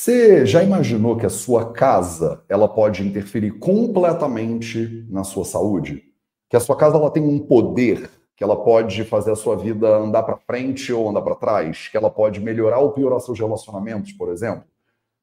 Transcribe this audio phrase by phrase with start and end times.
[0.00, 6.04] Você já imaginou que a sua casa ela pode interferir completamente na sua saúde?
[6.48, 9.88] Que a sua casa ela tem um poder que ela pode fazer a sua vida
[9.88, 14.12] andar para frente ou andar para trás, que ela pode melhorar ou piorar seus relacionamentos,
[14.12, 14.62] por exemplo?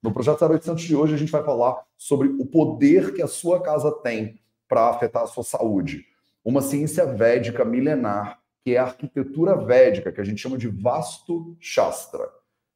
[0.04, 3.62] No projeto 0800 de hoje a gente vai falar sobre o poder que a sua
[3.62, 6.04] casa tem para afetar a sua saúde.
[6.44, 11.56] Uma ciência védica milenar, que é a arquitetura védica, que a gente chama de Vastu
[11.62, 12.28] Shastra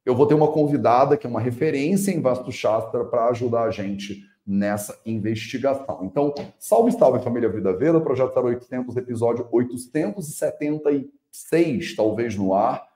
[0.04, 3.70] eu vou ter uma convidada que é uma referência em Vastu Shastra para ajudar a
[3.70, 6.00] gente nessa investigação.
[6.02, 12.88] Então, salve, salve família Vida Veda, projeto 0800, episódio 876, talvez no ar.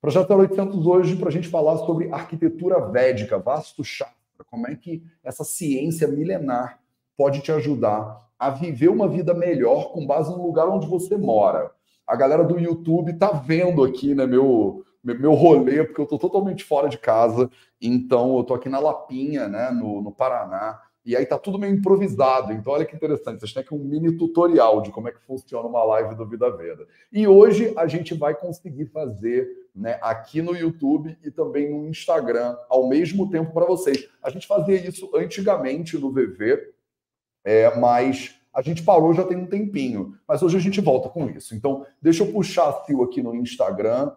[0.00, 5.02] Projeto 0800 hoje para a gente falar sobre arquitetura védica, Vastu Shastra, como é que
[5.22, 6.80] essa ciência milenar
[7.16, 11.70] pode te ajudar a viver uma vida melhor com base no lugar onde você mora.
[12.06, 16.64] A galera do YouTube tá vendo aqui, né, meu meu rolê, porque eu estou totalmente
[16.64, 21.26] fora de casa, então eu estou aqui na Lapinha, né, no, no Paraná, e aí
[21.26, 22.52] tá tudo meio improvisado.
[22.52, 25.66] Então, olha que interessante, vocês têm aqui um mini tutorial de como é que funciona
[25.66, 26.86] uma live do Vida Veda.
[27.12, 32.56] E hoje a gente vai conseguir fazer né, aqui no YouTube e também no Instagram
[32.68, 34.08] ao mesmo tempo para vocês.
[34.22, 36.72] A gente fazia isso antigamente no VV,
[37.44, 40.16] é, mas a gente parou já tem um tempinho.
[40.28, 41.54] Mas hoje a gente volta com isso.
[41.54, 44.12] Então, deixa eu puxar a Sil aqui no Instagram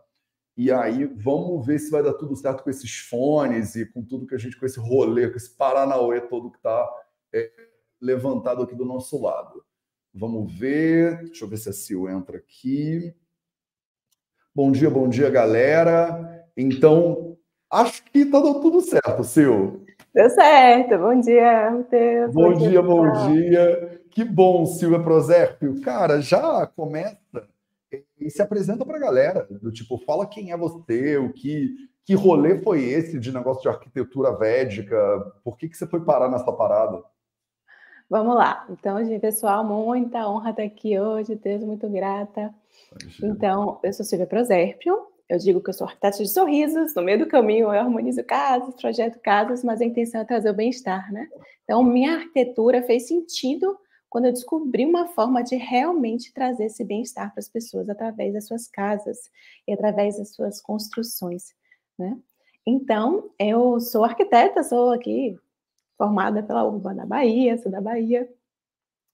[0.58, 4.26] e aí vamos ver se vai dar tudo certo com esses fones e com tudo
[4.26, 6.90] que a gente, com esse rolê, com esse Paranauê todo que está
[7.34, 7.52] é,
[8.00, 9.66] levantado aqui do nosso lado.
[10.14, 11.24] Vamos ver.
[11.26, 13.14] Deixa eu ver se a Sil entra aqui.
[14.54, 16.48] Bom dia, bom dia, galera.
[16.56, 17.38] Então,
[17.70, 19.84] acho que está dando tudo certo, Sil.
[20.14, 20.98] Deu certo.
[20.98, 22.34] Bom dia, Matheus.
[22.34, 24.02] Bom, bom dia, bom dia.
[24.10, 25.82] Que bom, Silvia Prosérpio.
[25.82, 27.46] Cara, já começa
[28.20, 32.14] e se apresenta para a galera, do tipo, fala quem é você, o que, que
[32.14, 34.98] rolê foi esse de negócio de arquitetura védica,
[35.44, 37.04] por que, que você foi parar nessa parada?
[38.10, 38.66] Vamos lá.
[38.70, 42.54] Então, gente, pessoal, muita honra estar aqui hoje, Deus, muito grata.
[43.22, 47.18] Então, eu sou Silvia Prosérpio, eu digo que eu sou arquiteta de sorrisos, no meio
[47.18, 51.28] do caminho eu harmonizo casas, projeto casas, mas a intenção é trazer o bem-estar, né?
[51.64, 53.76] Então, minha arquitetura fez sentido
[54.10, 58.48] quando eu descobri uma forma de realmente trazer esse bem-estar para as pessoas através das
[58.48, 59.30] suas casas
[59.68, 61.54] e através das suas construções,
[61.98, 62.18] né?
[62.66, 65.38] Então, eu sou arquiteta, sou aqui
[65.98, 68.28] formada pela UBA da Bahia, sou da Bahia,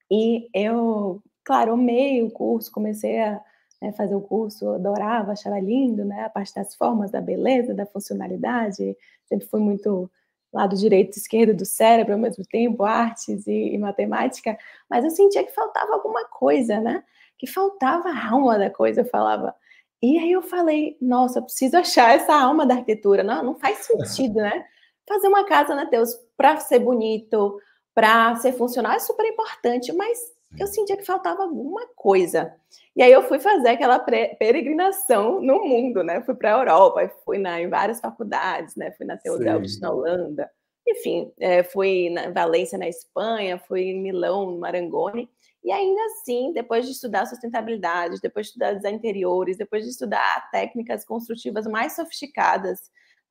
[0.10, 3.42] e eu, claro, amei o curso, comecei a
[3.82, 7.86] né, fazer o curso, adorava, achava lindo, né, a parte das formas, da beleza, da
[7.86, 10.12] funcionalidade, sempre fui muito
[10.52, 14.58] lado direito e esquerdo do cérebro ao mesmo tempo, artes e, e, matemática,
[14.90, 17.04] mas eu sentia que faltava alguma coisa, né?
[17.38, 19.56] Que faltava a alma da coisa, eu falava.
[20.02, 23.24] E aí eu falei, nossa, eu preciso achar essa alma da arquitetura.
[23.24, 24.66] Não, não faz sentido, né?
[25.08, 27.60] Fazer uma casa, né, Deus, para ser bonito,
[27.94, 30.18] para ser funcional é super importante, mas
[30.60, 32.54] eu sentia que faltava alguma coisa.
[32.96, 36.22] E aí eu fui fazer aquela peregrinação no mundo, né?
[36.22, 38.92] Fui para a Europa, fui na, em várias faculdades, né?
[38.92, 40.50] Fui na Theodelft na Holanda,
[40.88, 45.30] enfim, é, fui na Valência na Espanha, fui em Milão, no Marangoni.
[45.64, 50.50] E ainda assim, depois de estudar sustentabilidade, depois de estudar design interiores, depois de estudar
[50.52, 52.80] técnicas construtivas mais sofisticadas,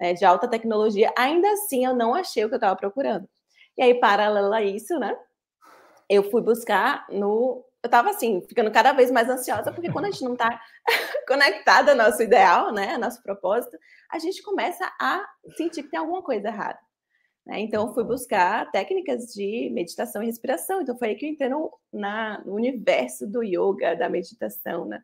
[0.00, 3.28] né, de alta tecnologia, ainda assim eu não achei o que eu estava procurando.
[3.76, 5.16] E aí, paralelo a isso, né?
[6.10, 7.64] Eu fui buscar no.
[7.82, 10.60] Eu estava assim, ficando cada vez mais ansiosa, porque quando a gente não está
[11.26, 13.78] conectada ao nosso ideal, né, ao nosso propósito,
[14.10, 15.24] a gente começa a
[15.56, 16.78] sentir que tem alguma coisa errada.
[17.46, 17.60] Né?
[17.60, 20.82] Então, eu fui buscar técnicas de meditação e respiração.
[20.82, 25.02] Então, foi aí que eu entrei no, na, no universo do yoga, da meditação, né?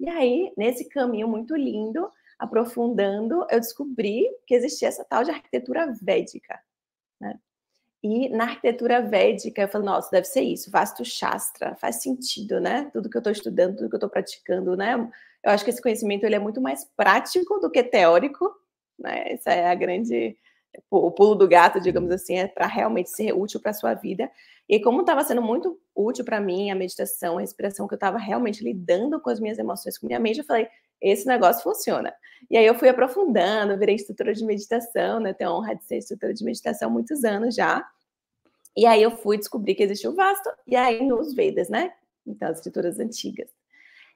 [0.00, 5.92] E aí, nesse caminho muito lindo, aprofundando, eu descobri que existia essa tal de arquitetura
[6.00, 6.58] védica,
[7.20, 7.38] né?
[8.02, 12.88] E na arquitetura védica, eu falo, nossa, deve ser isso, Vastu Shastra, faz sentido, né?
[12.92, 14.94] Tudo que eu estou estudando, tudo que eu estou praticando, né?
[15.44, 18.48] Eu acho que esse conhecimento ele é muito mais prático do que teórico,
[18.98, 19.32] né?
[19.32, 20.36] Essa é a grande
[20.90, 24.30] o pulo do gato, digamos assim, é para realmente ser útil para a sua vida.
[24.68, 28.18] E como estava sendo muito útil para mim a meditação, a respiração, que eu estava
[28.18, 30.68] realmente lidando com as minhas emoções, com minha mente, eu falei,
[31.00, 32.12] esse negócio funciona.
[32.50, 35.32] E aí eu fui aprofundando, virei instrutora de meditação, né?
[35.32, 37.86] Tenho a honra de ser instrutora de meditação há muitos anos já.
[38.76, 41.92] E aí eu fui descobrir que existe o Vasto, e aí nos Vedas, né?
[42.26, 43.48] Então, as escrituras antigas.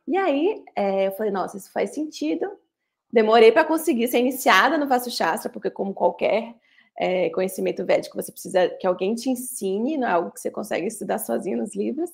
[0.06, 2.50] E aí é, eu falei, nossa, isso faz sentido.
[3.12, 6.54] Demorei para conseguir ser iniciada no Vasto Shastra, porque como qualquer
[6.98, 10.86] é, conhecimento védico, você precisa que alguém te ensine, não é algo que você consegue
[10.86, 12.10] estudar sozinho nos livros.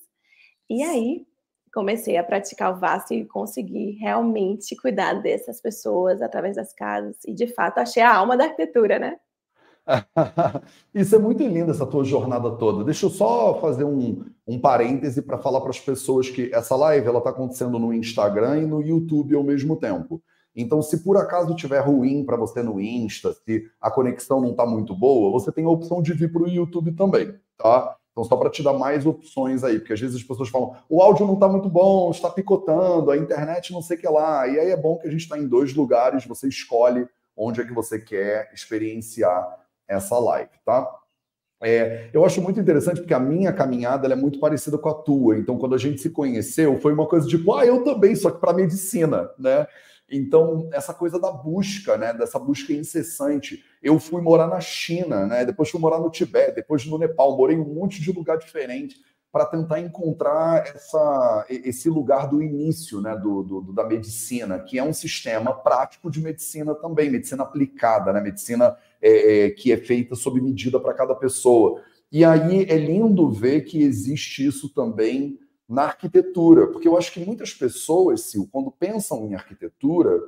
[0.68, 1.26] E aí
[1.72, 7.16] comecei a praticar o Vasto e consegui realmente cuidar dessas pessoas através das casas.
[7.26, 9.16] E de fato achei a alma da arquitetura, né?
[10.94, 12.84] Isso é muito lindo, essa tua jornada toda.
[12.84, 17.06] Deixa eu só fazer um, um parêntese para falar para as pessoas que essa live
[17.06, 20.22] ela está acontecendo no Instagram e no YouTube ao mesmo tempo.
[20.54, 24.66] Então, se por acaso tiver ruim para você no Insta, se a conexão não está
[24.66, 27.96] muito boa, você tem a opção de vir para o YouTube também, tá?
[28.18, 31.00] Então, só para te dar mais opções aí, porque às vezes as pessoas falam, o
[31.00, 34.44] áudio não está muito bom, está picotando, a internet não sei o que lá.
[34.48, 37.06] E aí é bom que a gente está em dois lugares, você escolhe
[37.36, 39.46] onde é que você quer experienciar
[39.86, 40.90] essa live, tá?
[41.62, 45.38] É, eu acho muito interessante porque a minha caminhada é muito parecida com a tua.
[45.38, 48.40] Então, quando a gente se conheceu, foi uma coisa tipo, ah, eu também, só que
[48.40, 49.64] para medicina, né?
[50.10, 53.62] Então, essa coisa da busca, né, dessa busca incessante.
[53.82, 57.56] Eu fui morar na China, né, depois fui morar no Tibete, depois no Nepal, morei
[57.56, 58.96] em um monte de lugar diferente
[59.30, 64.82] para tentar encontrar essa, esse lugar do início né, do, do, da medicina, que é
[64.82, 70.14] um sistema prático de medicina também, medicina aplicada, né, medicina é, é, que é feita
[70.14, 71.82] sob medida para cada pessoa.
[72.10, 75.38] E aí é lindo ver que existe isso também
[75.68, 80.18] na arquitetura, porque eu acho que muitas pessoas, Sil, quando pensam em arquitetura,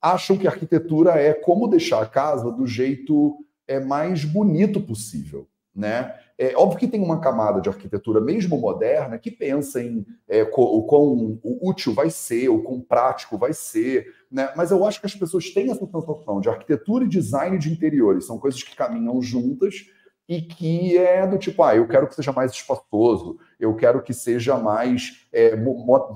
[0.00, 3.36] acham que arquitetura é como deixar a casa do jeito
[3.68, 6.14] é, mais bonito possível, né?
[6.38, 10.82] É óbvio que tem uma camada de arquitetura, mesmo moderna, que pensa em é, o
[10.82, 14.52] quão útil vai ser, o quão prático vai ser, né?
[14.54, 18.26] Mas eu acho que as pessoas têm essa sensação de arquitetura e design de interiores,
[18.26, 19.86] são coisas que caminham juntas
[20.28, 24.12] e que é do tipo, ah, eu quero que seja mais espaçoso, eu quero que
[24.12, 25.56] seja mais é,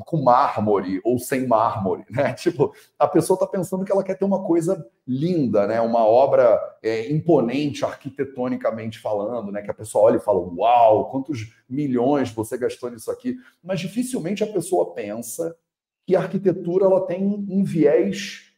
[0.05, 2.33] com mármore ou sem mármore, né?
[2.41, 5.81] Tipo, a pessoa está pensando que ela quer ter uma coisa linda, né?
[5.81, 9.62] Uma obra é, imponente arquitetonicamente falando, né?
[9.62, 13.37] Que a pessoa olha e fala, uau, quantos milhões você gastou nisso aqui?
[13.62, 15.57] Mas dificilmente a pessoa pensa
[16.05, 18.51] que a arquitetura ela tem um viés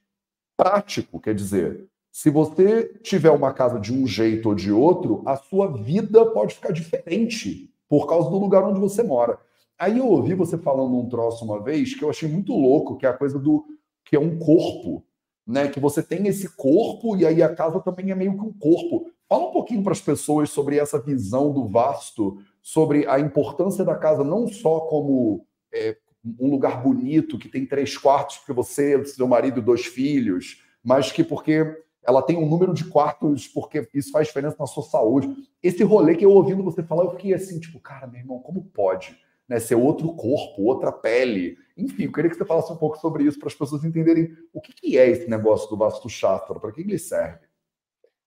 [0.56, 5.34] prático, quer dizer, se você tiver uma casa de um jeito ou de outro, a
[5.34, 9.38] sua vida pode ficar diferente por causa do lugar onde você mora.
[9.78, 13.06] Aí eu ouvi você falando um troço uma vez que eu achei muito louco, que
[13.06, 13.64] é a coisa do
[14.04, 15.02] que é um corpo,
[15.46, 15.68] né?
[15.68, 19.10] Que você tem esse corpo e aí a casa também é meio que um corpo.
[19.26, 23.96] Fala um pouquinho para as pessoas sobre essa visão do vasto, sobre a importância da
[23.96, 25.96] casa não só como é,
[26.38, 31.10] um lugar bonito que tem três quartos porque você, seu marido e dois filhos, mas
[31.10, 35.34] que porque ela tem um número de quartos, porque isso faz diferença na sua saúde.
[35.62, 38.64] Esse rolê que eu ouvindo você falar, eu fiquei assim, tipo, cara, meu irmão, como
[38.64, 39.16] pode?
[39.48, 41.56] Né, ser outro corpo, outra pele.
[41.76, 44.60] Enfim, eu queria que você falasse um pouco sobre isso para as pessoas entenderem o
[44.60, 47.46] que, que é esse negócio do Vasto Shastra, para que ele serve.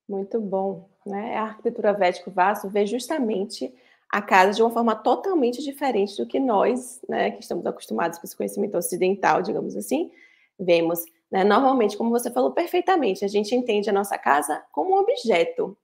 [0.08, 0.90] Muito bom.
[1.06, 1.36] Né?
[1.36, 3.74] A arquitetura védico vasto vê justamente
[4.10, 8.26] a casa de uma forma totalmente diferente do que nós, né, que estamos acostumados com
[8.26, 10.12] esse conhecimento ocidental, digamos assim,
[10.60, 11.04] vemos.
[11.32, 11.44] Né?
[11.44, 15.78] Normalmente, como você falou perfeitamente, a gente entende a nossa casa como um objeto.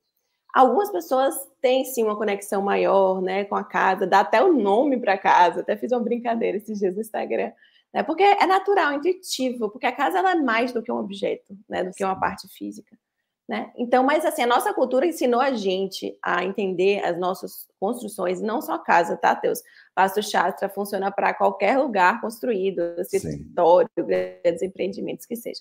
[0.54, 5.00] Algumas pessoas têm sim uma conexão maior né, com a casa, dá até o nome
[5.00, 5.62] para a casa.
[5.62, 7.52] Até fiz uma brincadeira esses dias no Instagram.
[7.94, 11.58] Né, porque é natural, intuitivo, porque a casa ela é mais do que um objeto,
[11.68, 12.98] né, do que uma parte física.
[13.52, 13.70] Né?
[13.76, 18.62] Então, mas assim, a nossa cultura ensinou a gente a entender as nossas construções, não
[18.62, 19.62] só casa, tá, Teus?
[19.94, 25.60] Vasto Shastra funciona para qualquer lugar construído, escritório, grandes empreendimentos que seja.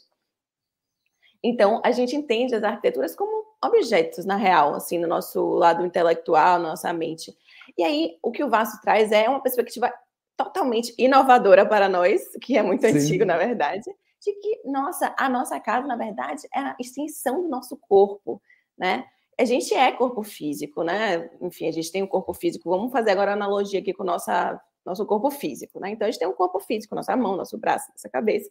[1.42, 6.60] Então, a gente entende as arquiteturas como objetos, na real, assim, no nosso lado intelectual,
[6.60, 7.36] nossa mente.
[7.76, 9.93] E aí, o que o Vasto traz é uma perspectiva
[10.36, 12.96] totalmente inovadora para nós, que é muito Sim.
[12.96, 17.48] antigo, na verdade, de que, nossa, a nossa casa, na verdade, é a extensão do
[17.48, 18.41] nosso corpo,
[18.77, 19.06] né?
[19.39, 21.31] A gente é corpo físico, né?
[21.41, 22.69] Enfim, a gente tem um corpo físico.
[22.69, 25.91] Vamos fazer agora analogia aqui com nossa, nosso corpo físico, né?
[25.91, 28.50] Então, a gente tem um corpo físico, nossa mão, nosso braço, nossa cabeça.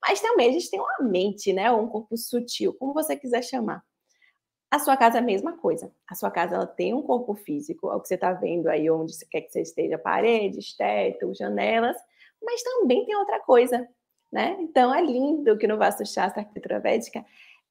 [0.00, 1.70] Mas também a gente tem uma mente, né?
[1.70, 3.84] Ou um corpo sutil, como você quiser chamar.
[4.70, 5.92] A sua casa é a mesma coisa.
[6.08, 8.88] A sua casa ela tem um corpo físico, é o que você está vendo aí
[8.88, 11.96] onde quer que você esteja, paredes, teto, janelas,
[12.40, 13.86] mas também tem outra coisa,
[14.32, 14.56] né?
[14.60, 17.24] Então é lindo que no Vasto Shastra Arquitetura Védica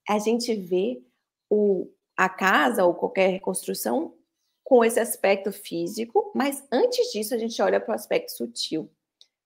[0.08, 1.01] a gente vê
[1.50, 1.88] o,
[2.18, 4.13] a casa ou qualquer construção
[4.63, 8.89] com esse aspecto físico, mas antes disso a gente olha para o aspecto sutil,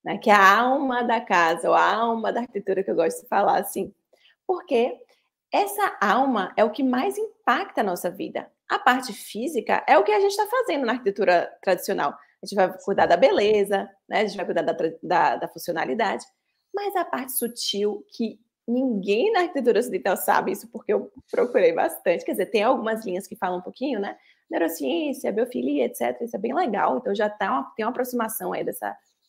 [0.03, 0.17] né?
[0.17, 3.27] que é a alma da casa, ou a alma da arquitetura que eu gosto de
[3.27, 3.93] falar assim,
[4.45, 4.97] porque
[5.51, 8.51] essa alma é o que mais impacta a nossa vida.
[8.67, 12.11] A parte física é o que a gente está fazendo na arquitetura tradicional.
[12.11, 14.21] A gente vai cuidar da beleza, né?
[14.21, 16.25] a gente vai cuidar da, da, da funcionalidade,
[16.73, 22.25] mas a parte sutil, que ninguém na arquitetura ocidental sabe isso, porque eu procurei bastante.
[22.25, 24.17] Quer dizer, tem algumas linhas que falam um pouquinho, né?
[24.49, 26.21] Neurociência, biofilia, etc.
[26.21, 26.97] Isso é bem legal.
[26.97, 28.85] Então já tá uma, tem uma aproximação aí desse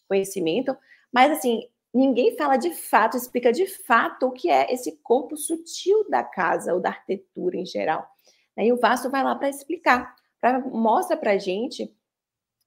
[0.08, 0.76] conhecimento.
[1.12, 6.08] Mas, assim, ninguém fala de fato, explica de fato o que é esse corpo sutil
[6.08, 8.06] da casa ou da arquitetura em geral.
[8.56, 11.92] E o vasto vai lá para explicar, pra, mostra para gente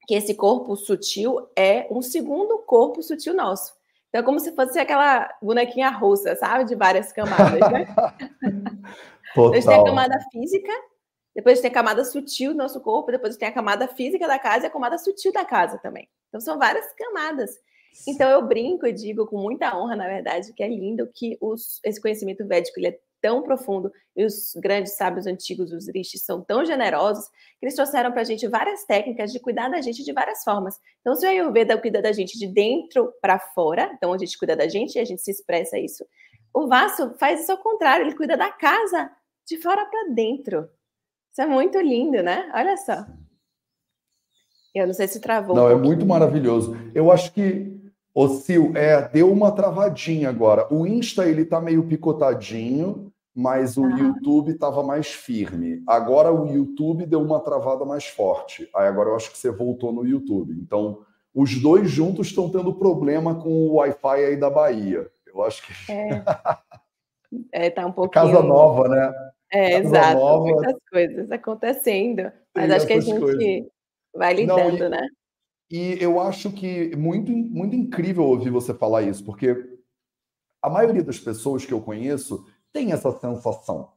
[0.06, 3.77] que esse corpo sutil é um segundo corpo sutil nosso.
[4.18, 6.66] Então, é como se fosse aquela bonequinha russa, sabe?
[6.66, 7.86] De várias camadas, né?
[9.36, 9.52] Total.
[9.52, 10.72] Então, a gente tem a camada física,
[11.36, 14.66] depois tem a camada sutil do nosso corpo, depois tem a camada física da casa
[14.66, 16.10] e a camada sutil da casa também.
[16.30, 17.60] Então, são várias camadas.
[18.08, 21.80] Então, eu brinco e digo com muita honra, na verdade, que é lindo que os,
[21.84, 26.42] esse conhecimento védico ele é tão profundo e os grandes sábios antigos, os rishis, são
[26.42, 27.28] tão generosos
[27.60, 30.80] que eles trouxeram para a gente várias técnicas de cuidar da gente de várias formas.
[31.02, 34.56] Então, se o Ayurveda cuida da gente de dentro para fora, então a gente cuida
[34.56, 36.06] da gente e a gente se expressa isso,
[36.54, 39.12] o Vaso faz isso ao contrário, ele cuida da casa
[39.48, 40.68] de fora para dentro.
[41.32, 42.50] Isso é muito lindo, né?
[42.54, 43.06] Olha só.
[44.74, 45.56] Eu não sei se travou.
[45.56, 46.76] Não, um é muito maravilhoso.
[46.94, 47.80] Eu acho que,
[48.14, 50.68] o Sil, é, deu uma travadinha agora.
[50.74, 53.07] O Insta, ele tá meio picotadinho,
[53.38, 54.00] mas o ah.
[54.00, 55.84] YouTube estava mais firme.
[55.86, 58.68] Agora o YouTube deu uma travada mais forte.
[58.76, 60.56] Aí agora eu acho que você voltou no YouTube.
[60.60, 65.08] Então, os dois juntos estão tendo problema com o Wi-Fi aí da Bahia.
[65.28, 65.92] Eu acho que.
[65.92, 68.26] É, é tá um pouquinho.
[68.26, 69.14] Casa nova, né?
[69.54, 70.44] É, exato, nova...
[70.44, 73.66] muitas coisas acontecendo, mas acho que a gente coisas.
[74.16, 75.08] vai lidando, Não, e, né?
[75.70, 79.78] E eu acho que muito, muito incrível ouvir você falar isso, porque
[80.60, 82.44] a maioria das pessoas que eu conheço
[82.74, 83.90] tem essa sensação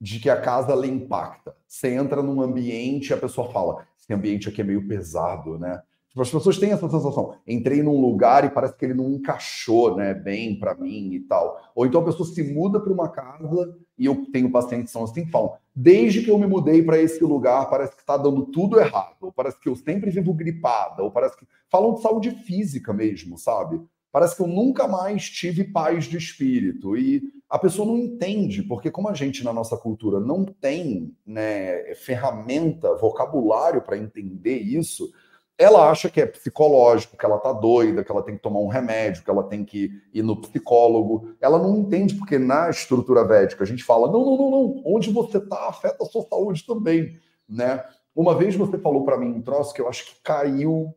[0.00, 1.56] de que a casa ela impacta.
[1.66, 5.82] Você entra num ambiente e a pessoa fala: esse ambiente aqui é meio pesado, né?
[6.16, 7.36] Tipo, as pessoas têm essa sensação.
[7.46, 11.60] Entrei num lugar e parece que ele não encaixou, né, bem para mim e tal.
[11.74, 15.04] Ou então a pessoa se muda para uma casa e eu tenho pacientes que são
[15.04, 18.80] assim falam: desde que eu me mudei para esse lugar, parece que está dando tudo
[18.80, 19.16] errado.
[19.20, 21.02] Ou parece que eu sempre vivo gripada.
[21.02, 23.78] Ou parece que falam de saúde física mesmo, sabe?
[24.16, 26.96] Parece que eu nunca mais tive paz de espírito.
[26.96, 31.94] E a pessoa não entende, porque como a gente na nossa cultura não tem né,
[31.96, 35.12] ferramenta, vocabulário para entender isso,
[35.58, 38.68] ela acha que é psicológico, que ela tá doida, que ela tem que tomar um
[38.68, 41.36] remédio, que ela tem que ir no psicólogo.
[41.38, 45.10] Ela não entende porque na estrutura védica a gente fala: não, não, não, não, onde
[45.10, 47.84] você tá afeta a sua saúde também, né?
[48.14, 50.94] Uma vez você falou para mim um troço que eu acho que caiu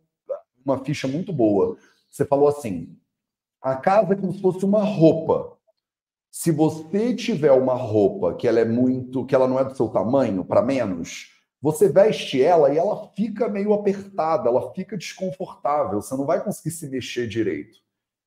[0.64, 1.76] uma ficha muito boa.
[2.10, 2.98] Você falou assim:
[3.62, 5.58] a casa é como se fosse uma roupa.
[6.32, 9.90] Se você tiver uma roupa que ela é muito, que ela não é do seu
[9.90, 16.16] tamanho, para menos, você veste ela e ela fica meio apertada, ela fica desconfortável, você
[16.16, 17.80] não vai conseguir se mexer direito.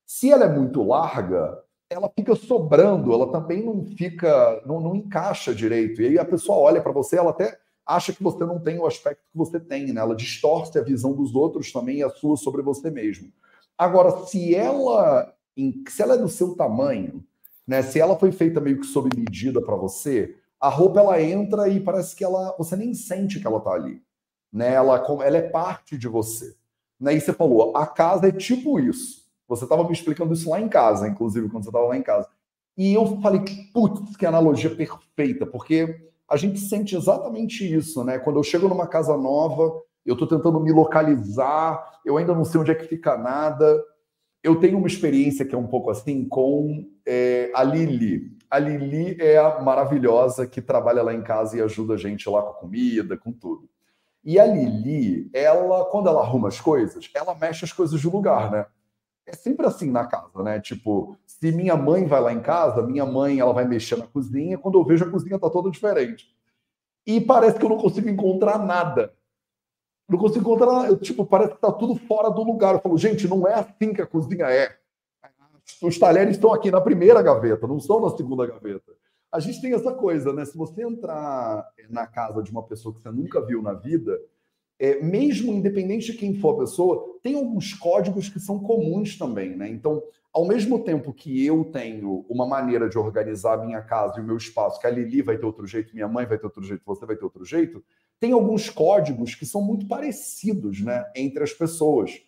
[0.05, 1.57] Se ela é muito larga,
[1.89, 6.01] ela fica sobrando, ela também não fica, não, não encaixa direito.
[6.01, 8.85] E aí a pessoa olha para você, ela até acha que você não tem o
[8.85, 10.01] aspecto que você tem, né?
[10.01, 13.31] Ela distorce a visão dos outros também e a sua sobre você mesmo.
[13.77, 15.33] Agora, se ela,
[15.89, 17.23] se ela é do seu tamanho,
[17.67, 17.81] né?
[17.81, 21.79] Se ela foi feita meio que sob medida para você, a roupa ela entra e
[21.79, 24.01] parece que ela você nem sente que ela tá ali,
[24.51, 24.73] né?
[24.73, 26.55] Ela, ela é parte de você.
[26.99, 27.15] Né?
[27.15, 29.23] E você falou, a casa é tipo isso.
[29.47, 32.29] Você estava me explicando isso lá em casa, inclusive, quando você estava lá em casa.
[32.77, 38.17] E eu falei, putz, que analogia perfeita, porque a gente sente exatamente isso, né?
[38.17, 42.59] Quando eu chego numa casa nova, eu estou tentando me localizar, eu ainda não sei
[42.59, 43.81] onde é que fica nada.
[44.43, 48.37] Eu tenho uma experiência que é um pouco assim com é, a Lili.
[48.49, 52.41] A Lili é a maravilhosa que trabalha lá em casa e ajuda a gente lá
[52.41, 53.69] com a comida, com tudo.
[54.23, 58.51] E a Lili, ela, quando ela arruma as coisas, ela mexe as coisas de lugar,
[58.51, 58.65] né?
[59.25, 60.59] É sempre assim na casa, né?
[60.59, 64.57] Tipo, se minha mãe vai lá em casa, minha mãe ela vai mexer na cozinha,
[64.57, 66.27] quando eu vejo a cozinha tá toda diferente.
[67.05, 69.13] E parece que eu não consigo encontrar nada.
[70.07, 72.75] Não consigo encontrar, eu, tipo, parece que tá tudo fora do lugar.
[72.75, 74.77] Eu falo, gente, não é assim que a cozinha é
[75.81, 78.91] os talheres estão aqui na primeira gaveta, não estão na segunda gaveta.
[79.31, 80.45] A gente tem essa coisa, né?
[80.45, 84.19] Se você entrar na casa de uma pessoa que você nunca viu na vida,
[84.77, 89.55] é, mesmo independente de quem for a pessoa, tem alguns códigos que são comuns também,
[89.55, 89.67] né?
[89.69, 94.21] Então, ao mesmo tempo que eu tenho uma maneira de organizar a minha casa e
[94.21, 96.63] o meu espaço, que a Lili vai ter outro jeito, minha mãe vai ter outro
[96.63, 97.83] jeito, você vai ter outro jeito,
[98.23, 102.21] tem alguns códigos que são muito parecidos, né, entre as pessoas.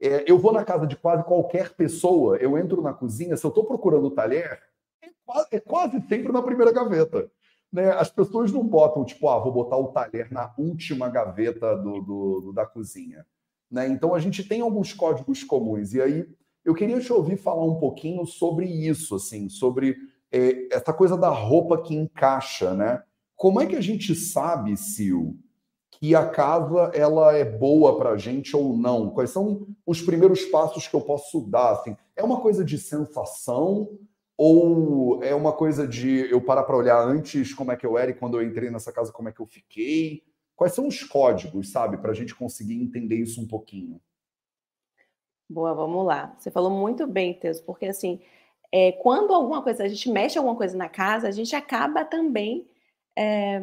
[0.00, 3.50] É, eu vou na casa de quase qualquer pessoa, eu entro na cozinha, se eu
[3.50, 4.62] estou procurando o talher,
[5.02, 7.30] é quase, é quase, sempre na primeira gaveta.
[7.70, 7.90] Né?
[7.90, 12.40] As pessoas não botam, tipo, ah, vou botar o talher na última gaveta do, do,
[12.40, 13.26] do da cozinha.
[13.70, 13.88] Né?
[13.88, 15.92] Então a gente tem alguns códigos comuns.
[15.92, 16.26] E aí
[16.64, 19.98] eu queria te ouvir falar um pouquinho sobre isso, assim, sobre
[20.32, 23.02] é, essa coisa da roupa que encaixa, né?
[23.42, 25.34] Como é que a gente sabe, Sil,
[26.02, 29.10] que a casa ela é boa para a gente ou não?
[29.10, 31.74] Quais são os primeiros passos que eu posso dar?
[31.74, 33.88] Assim, é uma coisa de sensação
[34.36, 38.10] Ou é uma coisa de eu parar para olhar antes como é que eu era
[38.10, 40.24] e quando eu entrei nessa casa como é que eu fiquei?
[40.56, 44.00] Quais são os códigos, sabe, para a gente conseguir entender isso um pouquinho?
[45.48, 46.34] Boa, vamos lá.
[46.36, 48.20] Você falou muito bem, Teus, porque assim,
[48.72, 52.68] é, quando alguma coisa, a gente mexe alguma coisa na casa, a gente acaba também
[53.16, 53.62] é,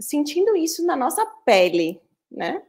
[0.00, 2.62] sentindo isso na nossa pele, né?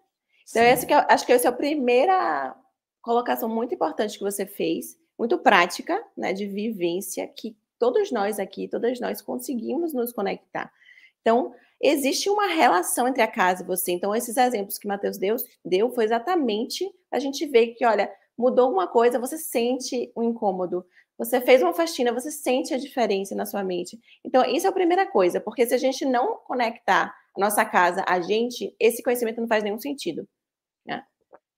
[0.49, 2.55] Então, esse que eu, acho que essa é a primeira
[3.01, 8.67] colocação muito importante que você fez, muito prática, né, de vivência, que todos nós aqui,
[8.67, 10.71] todas nós conseguimos nos conectar.
[11.21, 13.91] Então, existe uma relação entre a casa e você.
[13.91, 18.65] Então, esses exemplos que Matheus deu, deu foi exatamente a gente ver que, olha, mudou
[18.65, 20.85] alguma coisa, você sente o um incômodo.
[21.17, 23.97] Você fez uma faxina, você sente a diferença na sua mente.
[24.23, 28.03] Então, isso é a primeira coisa, porque se a gente não conectar a nossa casa
[28.07, 30.27] a gente, esse conhecimento não faz nenhum sentido.
[30.85, 31.01] Né?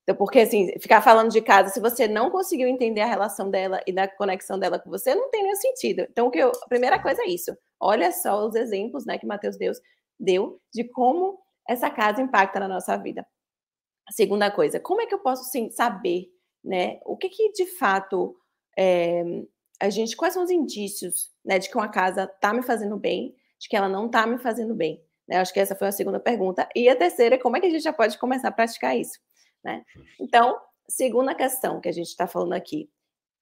[0.02, 3.80] Então, porque assim, ficar falando de casa, se você não conseguiu entender a relação dela
[3.86, 6.06] e da conexão dela com você, não tem nenhum sentido.
[6.10, 7.56] Então, o que eu, a primeira coisa é isso.
[7.80, 9.78] Olha só os exemplos né, que Mateus Deus
[10.18, 11.38] deu de como
[11.68, 13.26] essa casa impacta na nossa vida.
[14.08, 16.28] A segunda coisa, como é que eu posso sim, saber
[16.64, 18.34] né, o que, que de fato
[18.78, 19.24] é,
[19.80, 23.34] a gente, quais são os indícios né, de que uma casa está me fazendo bem,
[23.58, 25.02] de que ela não está me fazendo bem?
[25.26, 25.38] Né?
[25.38, 26.68] Acho que essa foi a segunda pergunta.
[26.76, 29.18] E a terceira é como é que a gente já pode começar a praticar isso?
[29.64, 29.84] Né?
[30.20, 30.56] Então,
[30.88, 32.88] segunda questão que a gente está falando aqui.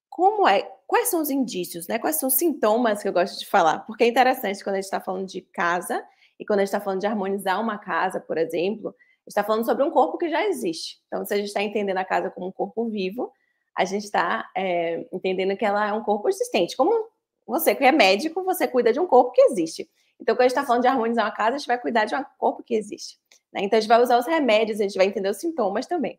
[0.09, 1.99] Como é, quais são os indícios, né?
[1.99, 3.81] Quais são os sintomas que eu gosto de falar?
[3.81, 6.03] Porque é interessante quando a gente está falando de casa
[6.41, 9.45] e quando a gente está falando de harmonizar uma casa, por exemplo, a gente está
[9.45, 10.99] falando sobre um corpo que já existe.
[11.07, 13.31] Então, se a gente está entendendo a casa como um corpo vivo,
[13.77, 16.77] a gente está é, entendendo que ela é um corpo existente.
[16.77, 17.09] Como
[17.47, 19.89] você que é médico, você cuida de um corpo que existe.
[20.19, 22.15] Então, quando a gente está falando de harmonizar uma casa, a gente vai cuidar de
[22.15, 23.19] um corpo que existe.
[23.53, 23.61] Né?
[23.63, 26.19] Então, a gente vai usar os remédios, a gente vai entender os sintomas também.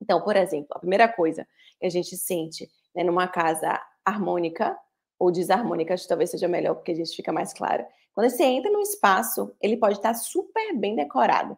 [0.00, 1.48] Então, por exemplo, a primeira coisa
[1.80, 4.78] que a gente sente né, numa casa harmônica
[5.18, 7.84] ou desarmônica, acho que talvez seja melhor, porque a gente fica mais claro.
[8.12, 11.56] Quando você entra num espaço, ele pode estar super bem decorado,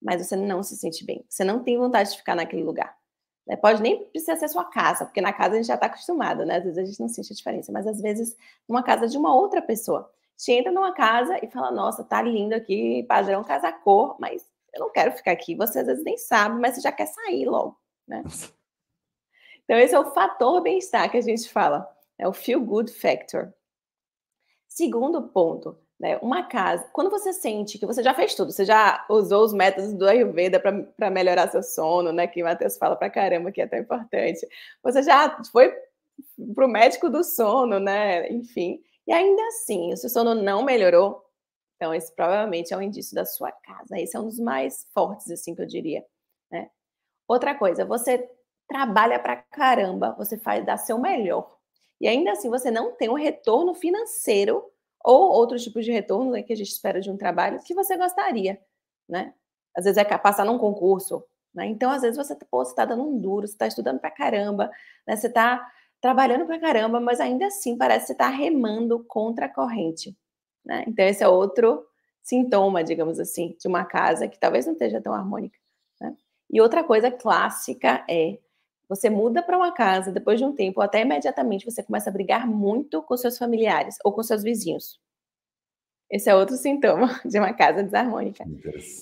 [0.00, 1.24] mas você não se sente bem.
[1.28, 2.96] Você não tem vontade de ficar naquele lugar.
[3.46, 3.56] Né?
[3.56, 6.56] Pode nem precisar ser sua casa, porque na casa a gente já está acostumado, né?
[6.56, 8.36] Às vezes a gente não sente a diferença, mas às vezes
[8.68, 10.10] numa casa de uma outra pessoa.
[10.36, 14.80] Você entra numa casa e fala, nossa, tá lindo aqui, padrão casa cor, mas eu
[14.80, 15.54] não quero ficar aqui.
[15.56, 18.22] Você às vezes nem sabe, mas você já quer sair logo, né?
[19.64, 23.52] Então esse é o fator bem-estar que a gente fala, é o feel good factor.
[24.68, 29.06] Segundo ponto, né, uma casa, quando você sente que você já fez tudo, você já
[29.08, 33.08] usou os métodos do Ayurveda para melhorar seu sono, né, que o Matheus fala para
[33.08, 34.46] caramba que é tão importante,
[34.82, 35.72] você já foi
[36.54, 41.24] para o médico do sono, né, enfim, e ainda assim, o seu sono não melhorou,
[41.76, 43.98] então esse provavelmente é um indício da sua casa.
[43.98, 46.06] Esse é um dos mais fortes, assim, que eu diria.
[46.48, 46.70] Né?
[47.26, 48.30] Outra coisa, você
[48.68, 51.58] trabalha pra caramba, você faz dar seu melhor.
[52.00, 54.64] E ainda assim, você não tem um retorno financeiro
[55.04, 57.96] ou outros tipos de retorno né, que a gente espera de um trabalho que você
[57.96, 58.60] gostaria,
[59.08, 59.34] né?
[59.76, 61.66] Às vezes é passar num concurso, né?
[61.66, 64.70] Então, às vezes você, está dando um duro, você está estudando pra caramba,
[65.06, 65.16] né?
[65.16, 65.66] Você está
[66.00, 70.16] trabalhando pra caramba, mas ainda assim parece que você está remando contra a corrente.
[70.64, 70.84] Né?
[70.86, 71.86] Então, esse é outro
[72.22, 75.58] sintoma, digamos assim, de uma casa que talvez não esteja tão harmônica.
[76.00, 76.16] Né?
[76.50, 78.38] E outra coisa clássica é
[78.94, 82.12] você muda para uma casa, depois de um tempo, ou até imediatamente, você começa a
[82.12, 85.00] brigar muito com seus familiares ou com seus vizinhos.
[86.10, 88.44] Esse é outro sintoma de uma casa desarmônica.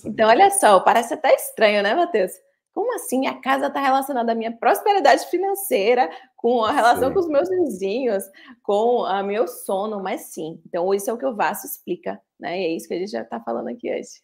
[0.05, 2.31] Então, olha só, parece até estranho, né, Matheus?
[2.73, 3.27] Como assim?
[3.27, 7.15] A casa está relacionada à minha prosperidade financeira, com a relação sim.
[7.15, 8.23] com os meus vizinhos,
[8.63, 10.63] com o meu sono, mas sim.
[10.65, 12.61] Então, isso é o que o Vasco explica, né?
[12.61, 14.23] E é isso que a gente já está falando aqui hoje.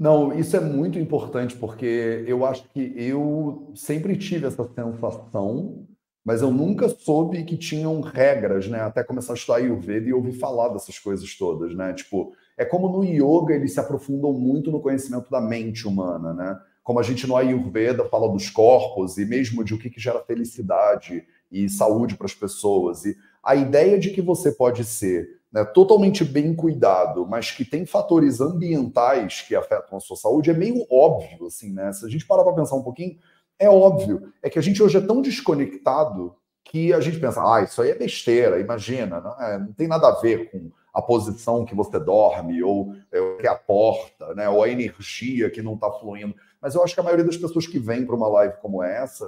[0.00, 5.86] Não, isso é muito importante, porque eu acho que eu sempre tive essa sensação,
[6.24, 8.80] mas eu nunca soube que tinham regras, né?
[8.80, 11.92] Até começar a estudar Ayurveda e ouvir falar dessas coisas todas, né?
[11.92, 16.58] Tipo, é como no yoga eles se aprofundam muito no conhecimento da mente humana, né?
[16.82, 20.20] como a gente no Ayurveda fala dos corpos e mesmo de o que, que gera
[20.20, 23.04] felicidade e saúde para as pessoas.
[23.04, 27.84] E a ideia de que você pode ser né, totalmente bem cuidado, mas que tem
[27.84, 31.92] fatores ambientais que afetam a sua saúde, é meio óbvio, assim, né?
[31.92, 33.18] Se a gente parar para pensar um pouquinho,
[33.58, 34.32] é óbvio.
[34.42, 37.90] É que a gente hoje é tão desconectado que a gente pensa, ah, isso aí
[37.90, 41.98] é besteira, imagina, não, é, não tem nada a ver com a posição que você
[41.98, 45.90] dorme, ou é, o que é a porta, né, ou a energia que não está
[45.90, 46.34] fluindo.
[46.60, 49.26] Mas eu acho que a maioria das pessoas que vem para uma live como essa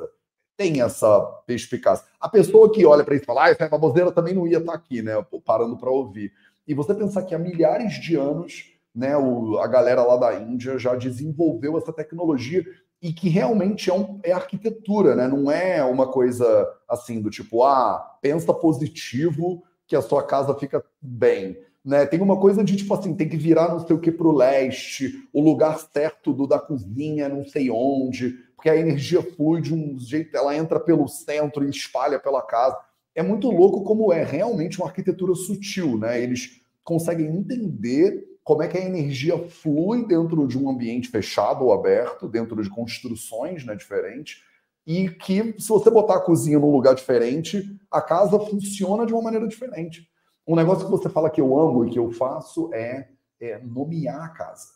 [0.63, 2.07] tem essa perspicácia.
[2.21, 4.73] A pessoa que olha para isso e fala, ah, essa baboseira também não ia estar
[4.73, 5.13] tá aqui, né?
[5.45, 6.33] Parando para ouvir.
[6.67, 10.79] E você pensar que há milhares de anos, né, o, a galera lá da Índia
[10.79, 12.65] já desenvolveu essa tecnologia
[13.01, 15.27] e que realmente é, um, é arquitetura, né?
[15.27, 20.85] Não é uma coisa assim do tipo, ah, pensa positivo que a sua casa fica
[21.01, 21.59] bem.
[21.85, 22.07] Né?
[22.07, 24.37] Tem uma coisa de tipo assim, tem que virar não sei o que para o
[24.37, 29.75] leste, o lugar certo do da cozinha, não sei onde, porque a energia flui de
[29.75, 32.79] um jeito, ela entra pelo centro e espalha pela casa.
[33.15, 36.23] É muito louco como é realmente uma arquitetura sutil, né?
[36.23, 41.73] Eles conseguem entender como é que a energia flui dentro de um ambiente fechado ou
[41.73, 44.43] aberto, dentro de construções né, diferentes,
[44.87, 49.23] e que se você botar a cozinha num lugar diferente, a casa funciona de uma
[49.23, 50.09] maneira diferente.
[50.47, 53.09] Um negócio que você fala que eu amo e que eu faço é,
[53.41, 54.69] é nomear a casa.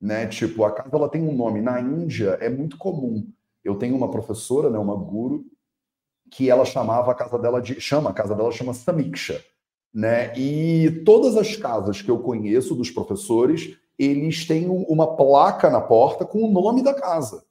[0.00, 0.26] Né?
[0.26, 1.60] Tipo, a casa ela tem um nome.
[1.60, 3.26] Na Índia é muito comum.
[3.62, 5.44] Eu tenho uma professora, né, uma guru,
[6.30, 9.42] que ela chamava a casa dela de chama a casa dela chama Samiksha
[9.94, 10.36] né?
[10.36, 16.24] E todas as casas que eu conheço dos professores, eles têm uma placa na porta
[16.24, 17.44] com o nome da casa.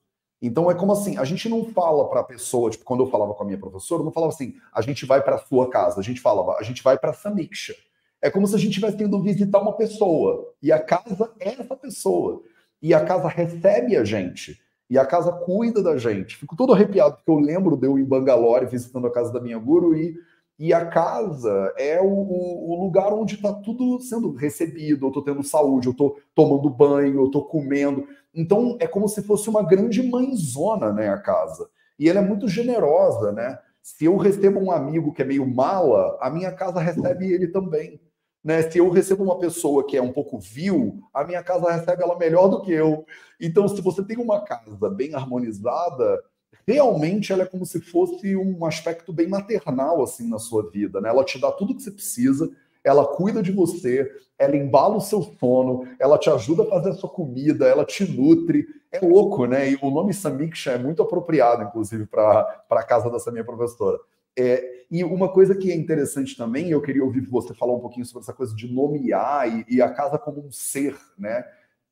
[0.46, 3.34] Então é como assim, a gente não fala para a pessoa, tipo, quando eu falava
[3.34, 6.04] com a minha professora, eu não falava assim, a gente vai para sua casa, a
[6.04, 7.74] gente falava, a gente vai para Samiksha.
[8.22, 11.78] É como se a gente estivesse indo visitar uma pessoa, e a casa é essa
[11.78, 12.44] pessoa.
[12.82, 16.36] E a casa recebe a gente, e a casa cuida da gente.
[16.36, 19.58] Fico todo arrepiado, porque eu lembro de eu em Bangalore visitando a casa da minha
[19.58, 20.18] guru e
[20.64, 25.06] e a casa é o, o lugar onde está tudo sendo recebido.
[25.06, 28.08] Eu estou tendo saúde, eu estou tomando banho, eu estou comendo.
[28.34, 31.10] Então é como se fosse uma grande mãezona, né?
[31.10, 31.70] A casa.
[32.00, 33.60] E ela é muito generosa, né?
[33.82, 38.00] Se eu recebo um amigo que é meio mala, a minha casa recebe ele também.
[38.42, 38.62] Né?
[38.62, 42.18] Se eu recebo uma pessoa que é um pouco vil, a minha casa recebe ela
[42.18, 43.06] melhor do que eu.
[43.38, 46.24] Então, se você tem uma casa bem harmonizada,
[46.68, 51.10] realmente ela é como se fosse um aspecto bem maternal assim na sua vida, né?
[51.10, 52.52] Ela te dá tudo que você precisa,
[52.84, 56.94] ela cuida de você, ela embala o seu sono, ela te ajuda a fazer a
[56.94, 58.66] sua comida, ela te nutre.
[58.92, 59.72] É louco, né?
[59.72, 63.98] E o nome Samiksha é muito apropriado, inclusive, para a casa dessa minha professora.
[64.38, 68.06] É, e uma coisa que é interessante também, eu queria ouvir você falar um pouquinho
[68.06, 71.46] sobre essa coisa de nomear e, e a casa como um ser, né?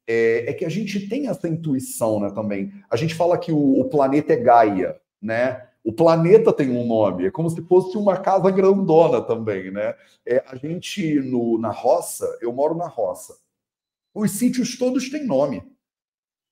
[0.07, 2.71] É, é, que a gente tem essa intuição né, também.
[2.89, 5.67] A gente fala que o, o, planeta é Gaia, né?
[5.83, 9.95] O planeta tem um nome, é como se fosse uma casa grandona também, né?
[10.25, 13.35] É, a gente, no, na roça, eu moro na roça.
[14.13, 15.63] Os sítios todos têm nome.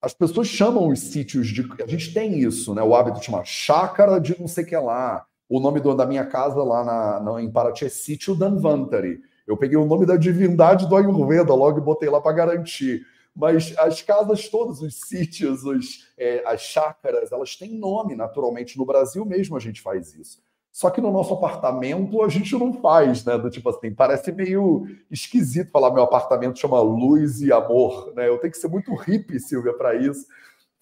[0.01, 1.67] As pessoas chamam os sítios de.
[1.83, 2.81] A gente tem isso, né?
[2.81, 5.25] O hábito de chamar chácara de não sei o que lá.
[5.49, 9.19] O nome do, da minha casa lá na, na, em Paraty é Sítio Danvantari.
[9.45, 13.05] Eu peguei o nome da divindade do Ayurveda logo e botei lá para garantir.
[13.35, 18.77] Mas as casas todas, os sítios, os, é, as chácaras, elas têm nome naturalmente.
[18.77, 20.41] No Brasil mesmo a gente faz isso.
[20.71, 23.37] Só que no nosso apartamento a gente não faz, né?
[23.37, 28.27] Do tipo assim, parece meio esquisito falar meu apartamento chama Luz e Amor, né?
[28.27, 30.25] Eu tenho que ser muito hippie, Silvia, para isso.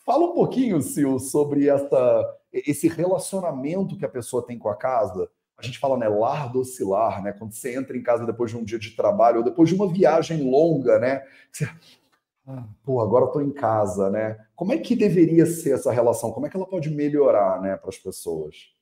[0.06, 5.30] Fala um pouquinho, Sil, sobre essa, esse relacionamento que a pessoa tem com a casa.
[5.58, 7.32] A gente fala, né, lar docilar, né?
[7.32, 9.92] Quando você entra em casa depois de um dia de trabalho ou depois de uma
[9.92, 11.24] viagem longa, né?
[11.52, 11.68] Você,
[12.84, 14.38] pô, agora estou em casa, né?
[14.56, 16.32] Como é que deveria ser essa relação?
[16.32, 18.74] Como é que ela pode melhorar, né, para as pessoas?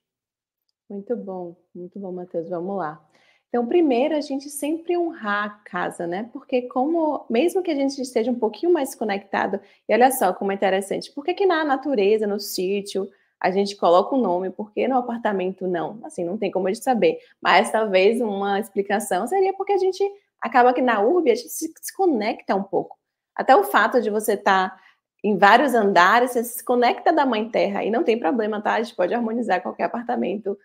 [0.89, 2.49] Muito bom, muito bom, Matheus.
[2.49, 3.03] Vamos lá.
[3.49, 6.29] Então, primeiro, a gente sempre honrar a casa, né?
[6.33, 10.51] Porque como, mesmo que a gente esteja um pouquinho mais conectado, e olha só como
[10.51, 14.49] é interessante, por que, que na natureza, no sítio, a gente coloca o um nome,
[14.49, 15.99] por que no apartamento não?
[16.03, 17.17] Assim, não tem como a gente saber.
[17.41, 20.03] Mas talvez uma explicação seria porque a gente
[20.41, 22.97] acaba que na urbe a gente se, se conecta um pouco.
[23.35, 24.79] Até o fato de você estar tá
[25.23, 28.75] em vários andares, você se conecta da mãe terra e não tem problema, tá?
[28.75, 30.57] A gente pode harmonizar qualquer apartamento,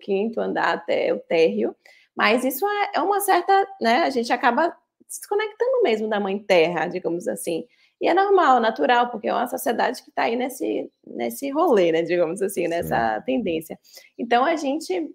[0.00, 1.74] 15 andar até o térreo,
[2.14, 4.04] mas isso é, é uma certa, né?
[4.04, 4.76] A gente acaba
[5.08, 7.66] se desconectando mesmo da mãe terra, digamos assim.
[8.00, 12.02] E é normal, natural, porque é uma sociedade que está aí nesse, nesse rolê, né?
[12.02, 13.24] Digamos assim, nessa Sim.
[13.24, 13.78] tendência.
[14.16, 15.12] Então a gente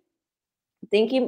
[0.90, 1.22] tem que.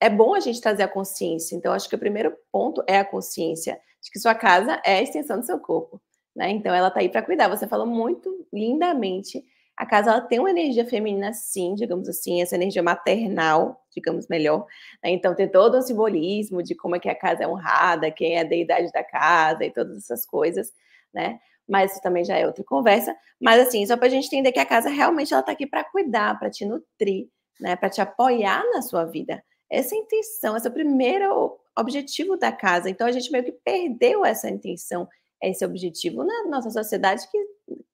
[0.00, 1.56] É bom a gente trazer a consciência.
[1.56, 5.02] Então, acho que o primeiro ponto é a consciência de que sua casa é a
[5.02, 6.00] extensão do seu corpo,
[6.36, 6.50] né?
[6.50, 7.48] Então ela tá aí para cuidar.
[7.48, 9.42] Você falou muito lindamente.
[9.74, 14.66] A casa ela tem uma energia feminina, sim, digamos assim, essa energia maternal, digamos melhor.
[15.02, 15.10] Né?
[15.10, 18.40] Então tem todo o simbolismo de como é que a casa é honrada, quem é
[18.40, 20.70] a deidade da casa e todas essas coisas,
[21.12, 21.40] né?
[21.66, 23.16] Mas isso também já é outra conversa.
[23.40, 25.82] Mas assim, só para a gente entender que a casa realmente ela está aqui para
[25.82, 27.74] cuidar, para te nutrir, né?
[27.74, 29.42] Para te apoiar na sua vida.
[29.70, 32.88] Essa é intenção, esse é o primeiro objetivo da casa.
[32.88, 35.08] Então a gente meio que perdeu essa intenção,
[35.42, 37.38] esse objetivo na nossa sociedade que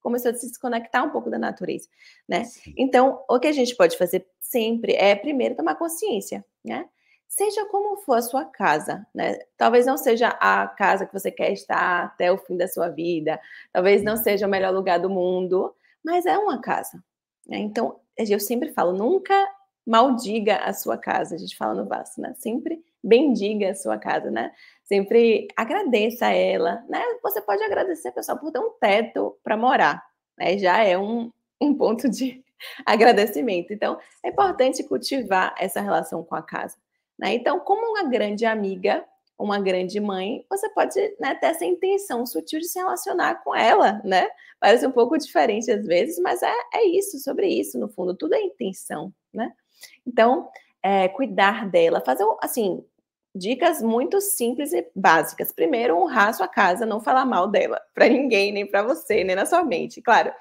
[0.01, 1.88] começou a se desconectar um pouco da natureza,
[2.29, 2.45] né?
[2.77, 6.88] Então, o que a gente pode fazer sempre é primeiro tomar consciência, né?
[7.31, 9.38] seja como for a sua casa, né?
[9.57, 13.40] Talvez não seja a casa que você quer estar até o fim da sua vida,
[13.73, 15.73] talvez não seja o melhor lugar do mundo,
[16.05, 17.03] mas é uma casa.
[17.47, 17.59] Né?
[17.59, 19.33] Então, eu sempre falo, nunca
[19.87, 22.35] maldiga a sua casa, a gente fala no Vasco, né?
[22.37, 24.53] Sempre bendiga a sua casa, né?
[24.85, 27.03] Sempre agradeça a ela, né?
[27.23, 30.05] Você pode agradecer, pessoal, por ter um teto para morar,
[30.39, 30.59] né?
[30.59, 32.43] Já é um, um ponto de
[32.85, 33.73] agradecimento.
[33.73, 36.77] Então, é importante cultivar essa relação com a casa.
[37.19, 37.35] Né?
[37.35, 39.05] Então, como uma grande amiga,
[39.39, 44.01] uma grande mãe, você pode né, ter essa intenção sutil de se relacionar com ela,
[44.05, 44.29] né?
[44.59, 48.35] Parece um pouco diferente às vezes, mas é, é isso, sobre isso, no fundo, tudo
[48.35, 49.51] é intenção, né?
[50.07, 50.51] Então,
[50.83, 52.85] é, cuidar dela, fazer, assim,
[53.35, 55.53] dicas muito simples e básicas.
[55.53, 59.37] Primeiro, honrar a sua casa, não falar mal dela para ninguém, nem para você, nem
[59.37, 60.03] na sua mente.
[60.03, 60.33] Claro,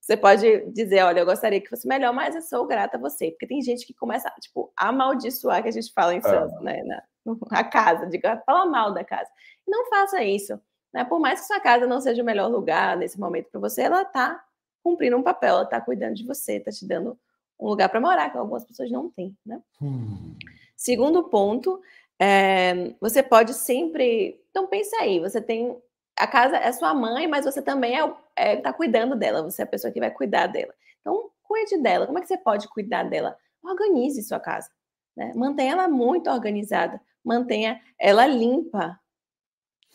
[0.00, 3.30] você pode dizer, olha, eu gostaria que fosse melhor, mas eu sou grata a você.
[3.30, 6.22] Porque tem gente que começa, tipo, a amaldiçoar, que a gente fala em é.
[6.22, 6.82] Santos, né?
[6.82, 7.02] Na,
[7.50, 9.30] a casa, diga, fala mal da casa.
[9.66, 10.60] Não faça isso.
[10.92, 11.04] Né?
[11.04, 14.02] Por mais que sua casa não seja o melhor lugar nesse momento para você, ela
[14.02, 14.42] está
[14.82, 17.16] cumprindo um papel, ela está cuidando de você, está te dando
[17.58, 19.62] um lugar para morar, que algumas pessoas não têm, né?
[19.80, 20.34] Hum.
[20.76, 21.80] Segundo ponto,
[22.24, 24.40] é, você pode sempre.
[24.50, 25.76] Então, pense aí, você tem
[26.16, 29.64] a casa é sua mãe, mas você também é, é tá cuidando dela, você é
[29.64, 30.72] a pessoa que vai cuidar dela.
[31.00, 32.06] Então, cuide dela.
[32.06, 33.36] Como é que você pode cuidar dela?
[33.60, 34.70] Organize sua casa.
[35.16, 35.32] Né?
[35.34, 38.96] Mantenha ela muito organizada, mantenha ela limpa.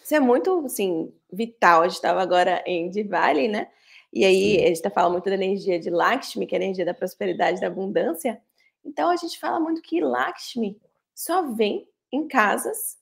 [0.04, 1.84] Isso é muito, assim, vital.
[1.84, 3.70] A gente estava agora em Diwali, né?
[4.12, 6.84] E aí a gente está falando muito da energia de Lakshmi, que é a energia
[6.84, 8.42] da prosperidade, da abundância.
[8.84, 10.78] Então a gente fala muito que Lakshmi
[11.16, 12.98] só vem em casas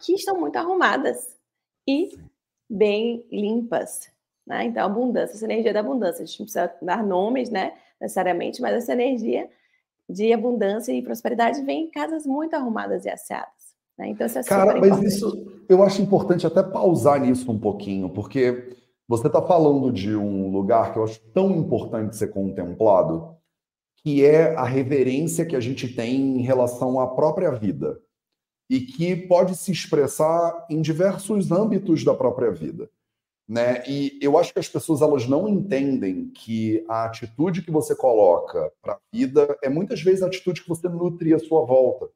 [0.00, 1.36] que estão muito arrumadas
[1.88, 2.18] e
[2.68, 4.08] bem limpas.
[4.46, 4.66] Né?
[4.66, 6.22] Então, abundância, essa energia da abundância.
[6.22, 9.48] A gente não precisa dar nomes, né, necessariamente, mas essa energia
[10.08, 13.74] de abundância e prosperidade vem em casas muito arrumadas e asseadas.
[13.98, 14.08] Né?
[14.08, 18.76] Então, isso é Cara, mas isso eu acho importante até pausar nisso um pouquinho, porque
[19.08, 23.36] você está falando de um lugar que eu acho tão importante ser contemplado,
[23.96, 28.00] que é a reverência que a gente tem em relação à própria vida
[28.68, 32.90] e que pode se expressar em diversos âmbitos da própria vida.
[33.48, 33.84] Né?
[33.86, 38.72] E eu acho que as pessoas elas não entendem que a atitude que você coloca
[38.82, 42.08] para a vida é muitas vezes a atitude que você nutre à sua volta.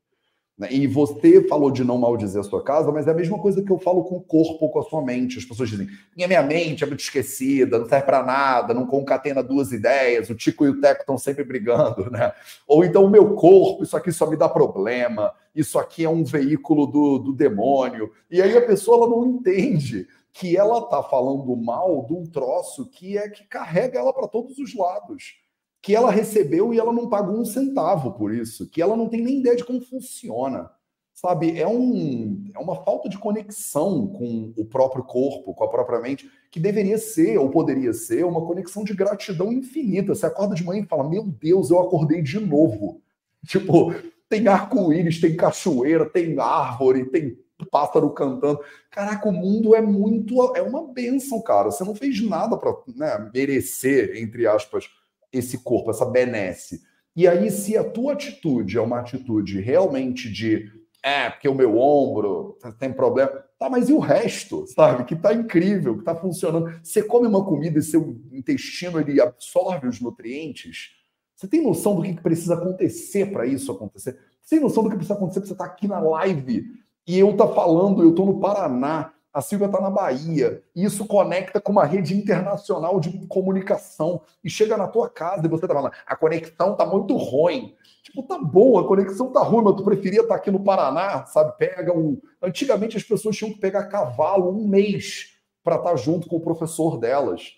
[0.60, 0.68] Né?
[0.70, 3.72] E você falou de não maldizer a sua casa, mas é a mesma coisa que
[3.72, 5.38] eu falo com o corpo com a sua mente.
[5.38, 9.72] As pessoas dizem: minha mente é muito esquecida, não serve para nada, não concatena duas
[9.72, 12.32] ideias, o Tico e o Teco estão sempre brigando, né?
[12.68, 16.24] Ou então o meu corpo, isso aqui só me dá problema, isso aqui é um
[16.24, 18.12] veículo do, do demônio.
[18.30, 22.84] E aí a pessoa ela não entende que ela está falando mal de um troço
[22.90, 25.39] que é que carrega ela para todos os lados
[25.82, 29.22] que ela recebeu e ela não pagou um centavo por isso, que ela não tem
[29.22, 30.70] nem ideia de como funciona.
[31.12, 36.00] Sabe, é, um, é uma falta de conexão com o próprio corpo, com a própria
[36.00, 40.14] mente, que deveria ser, ou poderia ser, uma conexão de gratidão infinita.
[40.14, 43.02] Você acorda de manhã e fala: Meu Deus, eu acordei de novo.
[43.46, 43.92] Tipo,
[44.30, 47.36] tem arco-íris, tem cachoeira, tem árvore, tem
[47.70, 48.60] pássaro cantando.
[48.90, 50.56] Caraca, o mundo é muito.
[50.56, 51.70] É uma benção, cara.
[51.70, 54.88] Você não fez nada para né, merecer, entre aspas,
[55.32, 56.82] esse corpo, essa benesse.
[57.14, 60.70] E aí, se a tua atitude é uma atitude realmente de
[61.02, 63.30] é, porque o meu ombro tem problema.
[63.58, 65.04] Tá, mas e o resto, sabe?
[65.04, 66.78] Que tá incrível, que tá funcionando.
[66.82, 70.90] Você come uma comida e seu intestino ele absorve os nutrientes.
[71.34, 74.18] Você tem noção do que precisa acontecer para isso acontecer?
[74.42, 76.66] Você tem noção do que precisa acontecer para você estar tá aqui na live
[77.06, 80.62] e eu tá falando, eu tô no Paraná a Silvia está na Bahia.
[80.74, 84.22] E isso conecta com uma rede internacional de comunicação.
[84.42, 87.74] E chega na tua casa e você está falando, a conexão está muito ruim.
[88.02, 91.26] Tipo, tá bom, a conexão tá ruim, mas tu preferia estar tá aqui no Paraná,
[91.26, 91.56] sabe?
[91.58, 92.20] Pega um.
[92.42, 96.40] Antigamente as pessoas tinham que pegar cavalo um mês para estar tá junto com o
[96.40, 97.52] professor delas.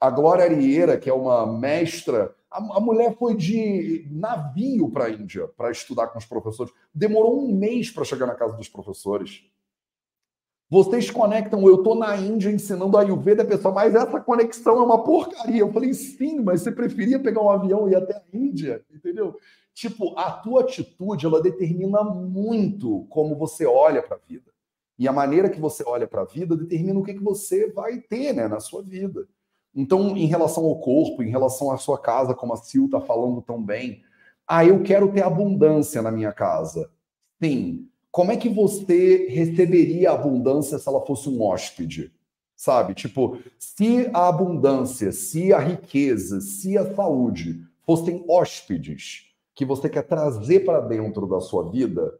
[0.00, 5.10] A Glória Arieira, que é uma mestra, a, a mulher foi de navio para a
[5.10, 6.72] Índia para estudar com os professores.
[6.94, 9.42] Demorou um mês para chegar na casa dos professores.
[10.70, 15.02] Vocês conectam, eu estou na Índia ensinando a Ayurveda, pessoal, mas essa conexão é uma
[15.02, 15.60] porcaria.
[15.60, 19.34] Eu falei, sim, mas você preferia pegar um avião e ir até a Índia, entendeu?
[19.72, 24.50] Tipo, a tua atitude, ela determina muito como você olha para a vida.
[24.98, 28.00] E a maneira que você olha para a vida determina o que, que você vai
[28.00, 29.26] ter né, na sua vida.
[29.74, 33.40] Então, em relação ao corpo, em relação à sua casa, como a Sil está falando
[33.40, 34.02] tão bem,
[34.46, 36.90] ah, eu quero ter abundância na minha casa.
[37.40, 42.12] Sim, como é que você receberia a abundância se ela fosse um hóspede?
[42.56, 42.92] Sabe?
[42.92, 50.02] Tipo, se a abundância, se a riqueza, se a saúde fossem hóspedes que você quer
[50.02, 52.12] trazer para dentro da sua vida,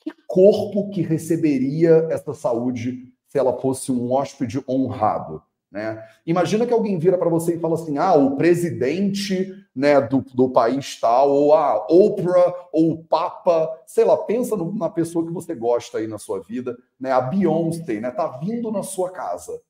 [0.00, 5.42] que corpo que receberia essa saúde se ela fosse um hóspede honrado?
[5.70, 6.02] Né?
[6.24, 10.50] Imagina que alguém vira para você e fala assim: ah, o presidente né, do, do
[10.50, 15.32] país tal, ou a Oprah, ou o Papa, sei lá, pensa no, na pessoa que
[15.32, 19.60] você gosta aí na sua vida, né, a Beyoncé, né, tá vindo na sua casa.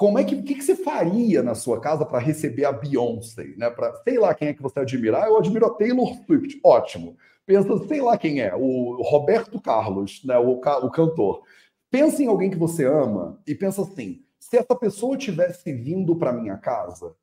[0.00, 3.68] Como é que, que, que você faria na sua casa para receber a Beyoncé, né?
[3.68, 5.22] Para sei lá quem é que você admira.
[5.22, 6.58] Ah, eu admiro a Taylor Swift.
[6.64, 7.18] Ótimo.
[7.44, 11.42] Pensa, sei lá quem é, o Roberto Carlos, né, o, o cantor.
[11.90, 16.32] Pensa em alguém que você ama e pensa assim: se essa pessoa tivesse vindo para
[16.32, 17.14] minha casa,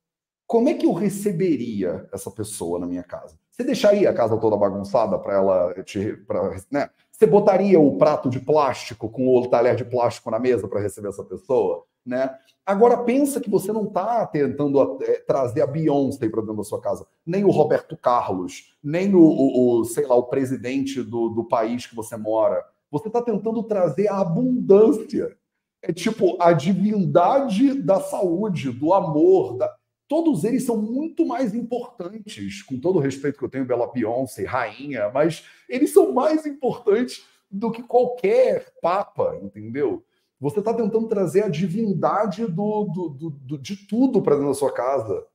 [0.48, 3.38] como é que eu receberia essa pessoa na minha casa?
[3.52, 6.90] Você deixaria a casa toda bagunçada para ela te, pra, né?
[7.12, 11.10] Você botaria o prato de plástico com o talher de plástico na mesa para receber
[11.10, 12.34] essa pessoa, né?
[12.66, 16.80] Agora pensa que você não está tentando é, trazer a Beyoncé para dentro da sua
[16.80, 21.44] casa, nem o Roberto Carlos, nem o, o, o sei lá, o presidente do, do
[21.44, 22.64] país que você mora.
[22.90, 25.36] Você está tentando trazer a abundância
[25.82, 29.74] é tipo a divindade da saúde, do amor, da...
[30.08, 34.46] todos eles são muito mais importantes, com todo o respeito que eu tenho pela Beyoncé,
[34.46, 40.04] rainha, mas eles são mais importantes do que qualquer papa, entendeu?
[40.40, 44.54] Você está tentando trazer a divindade do, do, do, do de tudo para dentro da
[44.54, 45.26] sua casa.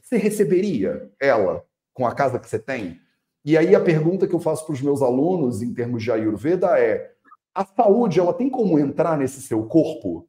[0.00, 3.00] Você receberia ela com a casa que você tem?
[3.44, 6.78] E aí a pergunta que eu faço para os meus alunos em termos de Ayurveda
[6.78, 7.14] é:
[7.54, 10.28] a saúde, ela tem como entrar nesse seu corpo?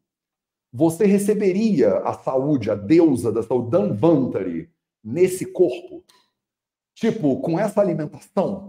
[0.77, 4.69] Você receberia a saúde, a deusa da saúde, Danvantari,
[5.01, 6.03] nesse corpo?
[6.93, 8.67] Tipo, com essa alimentação?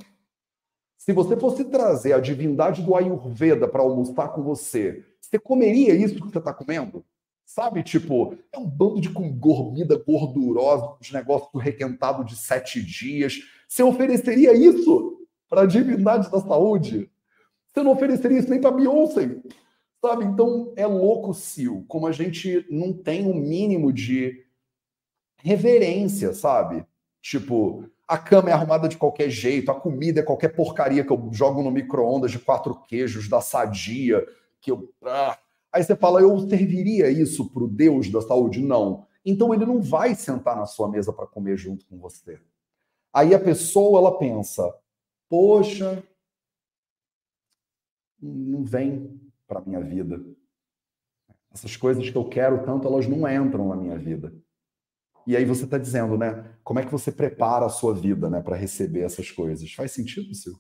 [0.97, 6.15] Se você fosse trazer a divindade do Ayurveda para almoçar com você, você comeria isso
[6.15, 7.05] que você está comendo?
[7.45, 13.41] Sabe, tipo, é um bando de comida gordurosa, de negócio requentado de sete dias.
[13.67, 17.11] Você ofereceria isso para a divindade da saúde?
[17.67, 19.41] Você não ofereceria isso nem para Beyoncé.
[20.07, 20.25] Sabe?
[20.25, 24.47] Então é louco, Sil, como a gente não tem o um mínimo de
[25.39, 26.87] reverência, sabe?
[27.21, 31.29] Tipo, a cama é arrumada de qualquer jeito, a comida é qualquer porcaria que eu
[31.33, 34.25] jogo no micro-ondas de quatro queijos da sadia,
[34.61, 34.95] que eu.
[35.05, 35.37] Ah.
[35.73, 38.63] Aí você fala, eu serviria isso para o Deus da saúde?
[38.63, 39.09] Não.
[39.25, 42.39] Então ele não vai sentar na sua mesa para comer junto com você.
[43.13, 44.73] Aí a pessoa ela pensa,
[45.29, 46.01] poxa,
[48.23, 50.21] não vem para minha vida.
[51.53, 54.33] Essas coisas que eu quero tanto, elas não entram na minha vida.
[55.27, 56.57] E aí você está dizendo, né?
[56.63, 59.73] Como é que você prepara a sua vida, né, para receber essas coisas?
[59.73, 60.55] Faz sentido, Sil?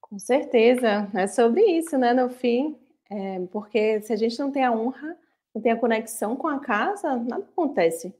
[0.00, 2.14] Com certeza, é sobre isso, né?
[2.14, 2.76] No fim,
[3.10, 5.16] é, porque se a gente não tem a honra,
[5.54, 8.14] não tem a conexão com a casa, nada acontece.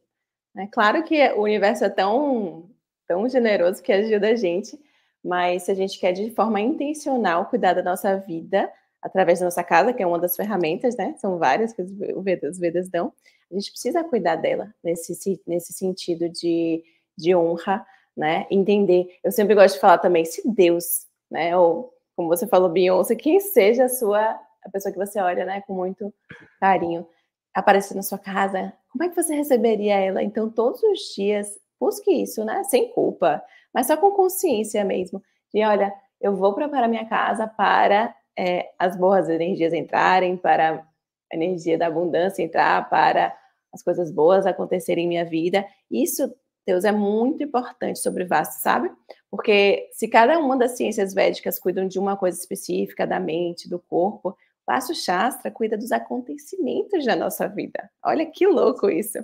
[0.56, 2.70] É claro que o universo é tão,
[3.06, 4.78] tão generoso que ajuda a gente,
[5.24, 9.62] mas se a gente quer de forma intencional cuidar da nossa vida através da nossa
[9.62, 11.14] casa, que é uma das ferramentas, né?
[11.18, 13.12] São várias que os Vedas, dão.
[13.50, 16.82] A gente precisa cuidar dela nesse, nesse sentido de,
[17.16, 18.46] de honra, né?
[18.50, 19.06] Entender.
[19.22, 21.56] Eu sempre gosto de falar também, se Deus, né?
[21.56, 25.62] Ou como você falou, Beyoncé, quem seja a sua a pessoa que você olha, né,
[25.62, 26.12] com muito
[26.60, 27.06] carinho,
[27.54, 30.22] aparecer na sua casa, como é que você receberia ela?
[30.22, 32.64] Então, todos os dias, busque isso, né?
[32.64, 38.14] Sem culpa mas só com consciência mesmo, de olha, eu vou preparar minha casa para
[38.36, 40.84] é, as boas energias entrarem, para
[41.32, 43.36] a energia da abundância entrar, para
[43.72, 45.66] as coisas boas acontecerem em minha vida.
[45.90, 46.32] Isso,
[46.66, 48.90] Deus, é muito importante sobre Vasto, sabe?
[49.30, 53.78] Porque se cada uma das ciências védicas cuidam de uma coisa específica, da mente, do
[53.78, 54.36] corpo,
[54.66, 57.90] Vasto Shastra cuida dos acontecimentos da nossa vida.
[58.04, 59.18] Olha que louco isso.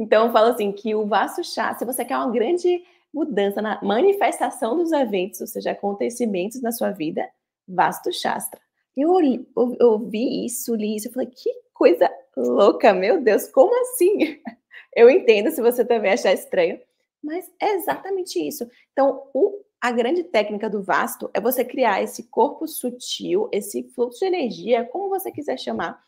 [0.00, 2.82] Então, eu falo assim, que o Vasto Shastra, se você quer uma grande
[3.12, 7.28] mudança na manifestação dos eventos, ou seja, acontecimentos na sua vida,
[7.68, 8.58] Vasto Shastra.
[8.96, 13.78] Eu, eu, eu vi isso, li isso, eu falei, que coisa louca, meu Deus, como
[13.82, 14.40] assim?
[14.96, 16.80] Eu entendo se você também achar estranho,
[17.22, 18.68] mas é exatamente isso.
[18.92, 24.18] Então, o, a grande técnica do vasto é você criar esse corpo sutil, esse fluxo
[24.18, 26.02] de energia, como você quiser chamar,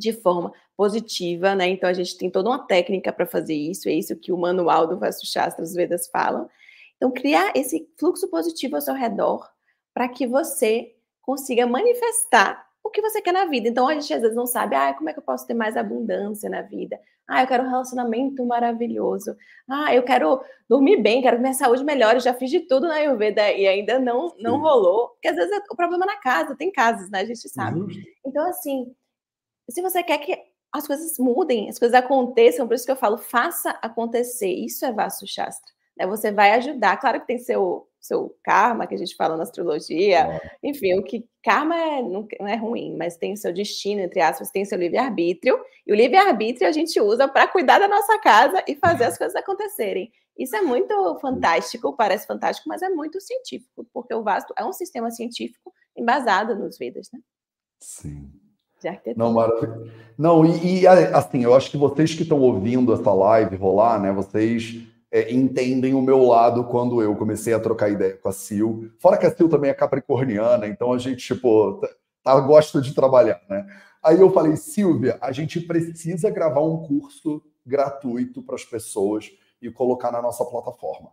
[0.00, 1.68] de forma positiva, né?
[1.68, 4.86] Então a gente tem toda uma técnica para fazer isso, é isso que o manual
[4.86, 6.48] do Vastu Shastra, os Vedas falam.
[6.96, 9.48] Então criar esse fluxo positivo ao seu redor
[9.92, 13.68] para que você consiga manifestar o que você quer na vida.
[13.68, 15.76] Então a gente às vezes não sabe, ah, como é que eu posso ter mais
[15.76, 16.98] abundância na vida?
[17.28, 19.36] Ah, eu quero um relacionamento maravilhoso.
[19.68, 22.18] Ah, eu quero dormir bem, quero que minha saúde melhore.
[22.18, 25.10] já fiz de tudo na Ayurveda e ainda não não rolou.
[25.10, 27.20] Porque às vezes é o problema é na casa, tem casas, né?
[27.20, 27.80] A gente sabe.
[27.80, 27.88] Uhum.
[28.26, 28.92] Então assim,
[29.70, 30.38] se você quer que
[30.72, 34.50] as coisas mudem, as coisas aconteçam, por isso que eu falo, faça acontecer.
[34.50, 35.72] Isso é Vasto Shastra.
[35.96, 36.96] né, você vai ajudar.
[36.96, 41.28] Claro que tem seu, seu karma, que a gente fala na astrologia, enfim, o que
[41.42, 45.58] karma é, não, não, é ruim, mas tem seu destino, entre aspas, tem seu livre-arbítrio,
[45.86, 49.34] e o livre-arbítrio a gente usa para cuidar da nossa casa e fazer as coisas
[49.34, 50.12] acontecerem.
[50.38, 54.72] Isso é muito fantástico, parece fantástico, mas é muito científico, porque o vasto é um
[54.72, 57.20] sistema científico embasado nos Vedas, né?
[57.82, 58.49] Sim.
[59.16, 59.92] Não, maravilha.
[60.16, 64.12] Não, e, e, assim, eu acho que vocês que estão ouvindo essa live rolar, né?
[64.12, 68.92] Vocês é, entendem o meu lado quando eu comecei a trocar ideia com a Sil.
[68.98, 71.88] Fora que a Sil também é capricorniana, então a gente, tipo, tá,
[72.22, 73.66] tá, gosta de trabalhar, né?
[74.02, 79.70] Aí eu falei, Silvia, a gente precisa gravar um curso gratuito para as pessoas e
[79.70, 81.10] colocar na nossa plataforma.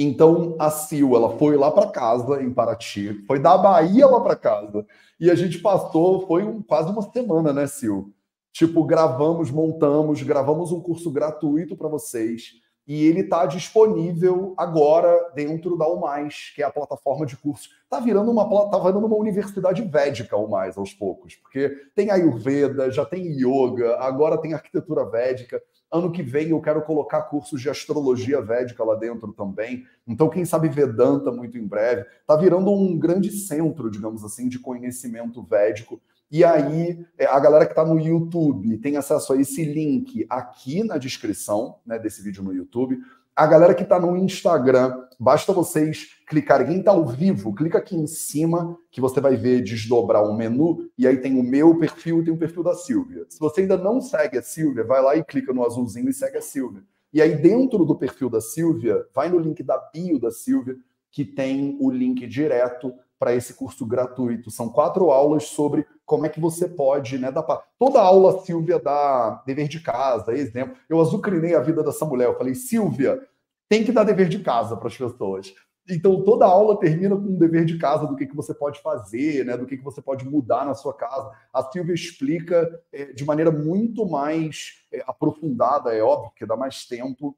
[0.00, 4.36] Então a Sil, ela foi lá para casa em Paraty, foi da Bahia lá para
[4.36, 4.86] casa
[5.18, 8.14] e a gente passou, foi um, quase uma semana, né, Sil?
[8.52, 12.52] Tipo, gravamos, montamos, gravamos um curso gratuito para vocês
[12.86, 17.68] e ele está disponível agora dentro da UMais, que é a plataforma de cursos.
[17.82, 22.88] Está virando uma tá virando uma universidade védica o mais aos poucos, porque tem Ayurveda,
[22.92, 25.60] já tem yoga, agora tem arquitetura védica.
[25.90, 29.86] Ano que vem eu quero colocar cursos de astrologia védica lá dentro também.
[30.06, 32.04] Então, quem sabe Vedanta muito em breve.
[32.20, 36.00] Está virando um grande centro, digamos assim, de conhecimento védico.
[36.30, 40.84] E aí, é, a galera que está no YouTube tem acesso a esse link aqui
[40.84, 42.98] na descrição né, desse vídeo no YouTube.
[43.38, 46.66] A galera que está no Instagram, basta vocês clicarem.
[46.66, 50.90] Quem está ao vivo, clica aqui em cima que você vai ver desdobrar um menu
[50.98, 53.24] e aí tem o meu perfil e tem o perfil da Silvia.
[53.28, 56.38] Se você ainda não segue a Silvia, vai lá e clica no azulzinho e segue
[56.38, 56.82] a Silvia.
[57.12, 60.76] E aí dentro do perfil da Silvia, vai no link da bio da Silvia
[61.08, 64.50] que tem o link direto para esse curso gratuito.
[64.50, 67.62] São quatro aulas sobre como é que você pode, né, dar pra...
[67.78, 70.76] toda aula Silvia dá dever de casa, exemplo.
[70.88, 73.20] Eu azucrinei a vida dessa mulher, eu falei, Silvia,
[73.68, 75.52] tem que dar dever de casa para as pessoas.
[75.90, 79.44] Então, toda aula termina com um dever de casa do que, que você pode fazer,
[79.44, 81.30] né, do que, que você pode mudar na sua casa.
[81.52, 86.84] A Silvia explica é, de maneira muito mais é, aprofundada, é óbvio, que dá mais
[86.86, 87.34] tempo,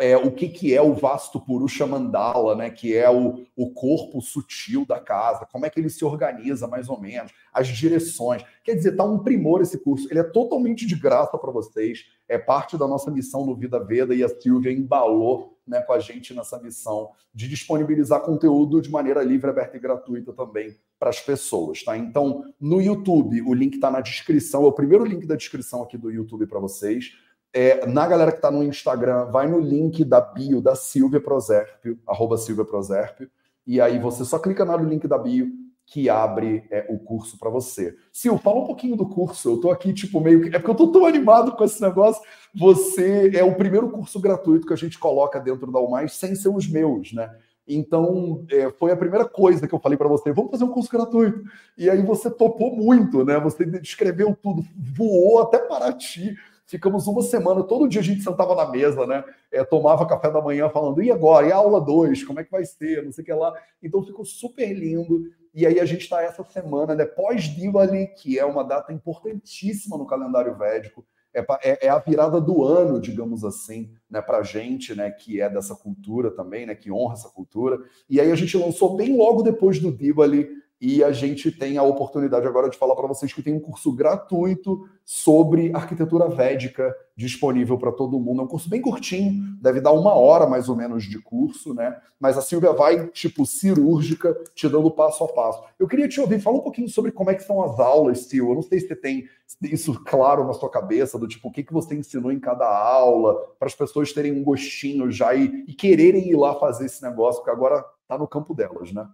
[0.00, 4.20] é, o que, que é o vasto Purusha Mandala, né, que é o, o corpo
[4.22, 8.42] sutil da casa, como é que ele se organiza mais ou menos, as direções.
[8.64, 12.38] Quer dizer, tá um primor esse curso, ele é totalmente de graça para vocês, é
[12.38, 16.34] parte da nossa missão no Vida Veda e a Silvia embalou né, com a gente
[16.34, 21.82] nessa missão de disponibilizar conteúdo de maneira livre, aberta e gratuita também para as pessoas,
[21.82, 21.96] tá?
[21.96, 25.96] Então, no YouTube, o link está na descrição, é o primeiro link da descrição aqui
[25.96, 27.12] do YouTube para vocês.
[27.54, 31.98] É, na galera que está no Instagram, vai no link da bio da Silvia Proserpio,
[32.06, 33.30] arroba Silvia Proserpio,
[33.66, 35.50] e aí você só clica no link da bio
[35.84, 37.94] que abre é, o curso para você.
[38.08, 39.50] Sil, fala um pouquinho do curso.
[39.50, 40.48] Eu estou aqui, tipo, meio que.
[40.48, 42.22] É porque eu estou tão animado com esse negócio.
[42.54, 46.48] Você é o primeiro curso gratuito que a gente coloca dentro da UMAIS sem ser
[46.48, 47.30] os meus, né?
[47.68, 50.90] Então, é, foi a primeira coisa que eu falei para você: vamos fazer um curso
[50.90, 51.42] gratuito.
[51.76, 53.38] E aí você topou muito, né?
[53.40, 56.36] Você descreveu tudo, voou até Paraty
[56.72, 59.22] Ficamos uma semana, todo dia a gente sentava na mesa, né?
[59.50, 61.46] É, tomava café da manhã falando, e agora?
[61.46, 62.24] E a aula 2?
[62.24, 63.04] Como é que vai ser?
[63.04, 63.52] Não sei o que lá.
[63.82, 65.30] Então ficou super lindo.
[65.52, 67.04] E aí a gente está essa semana, né?
[67.04, 71.04] Pós-Diwali, que é uma data importantíssima no calendário védico.
[71.34, 75.50] É, é, é, a virada do ano, digamos assim, né, para gente, né, que é
[75.50, 77.78] dessa cultura também, né, que honra essa cultura.
[78.08, 81.82] E aí a gente lançou bem logo depois do Diwali e a gente tem a
[81.84, 87.78] oportunidade agora de falar para vocês que tem um curso gratuito sobre arquitetura védica disponível
[87.78, 88.40] para todo mundo.
[88.40, 91.96] É um curso bem curtinho, deve dar uma hora mais ou menos de curso, né?
[92.18, 95.62] Mas a Silvia vai, tipo, cirúrgica, te dando passo a passo.
[95.78, 98.50] Eu queria te ouvir, fala um pouquinho sobre como é que são as aulas, Sil.
[98.50, 99.28] Eu não sei se você tem
[99.62, 103.36] isso claro na sua cabeça, do tipo, o que, que você ensinou em cada aula,
[103.56, 107.40] para as pessoas terem um gostinho já e, e quererem ir lá fazer esse negócio,
[107.40, 109.06] porque agora está no campo delas, né?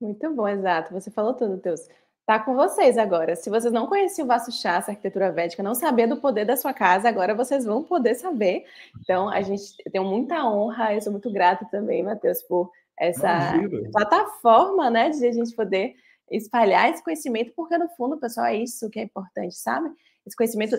[0.00, 0.92] Muito bom, exato.
[0.92, 1.88] Você falou tudo, Teus.
[2.26, 3.36] Tá com vocês agora.
[3.36, 6.74] Se vocês não conheciam o Vasto Chassa, arquitetura védica, não sabiam do poder da sua
[6.74, 8.64] casa, agora vocês vão poder saber.
[9.00, 13.90] Então, a gente tem muita honra, eu sou muito grata também, Matheus, por essa Imagina.
[13.92, 15.94] plataforma, né, de a gente poder
[16.28, 19.88] espalhar esse conhecimento, porque no fundo, pessoal, é isso que é importante, sabe?
[20.26, 20.76] Esse conhecimento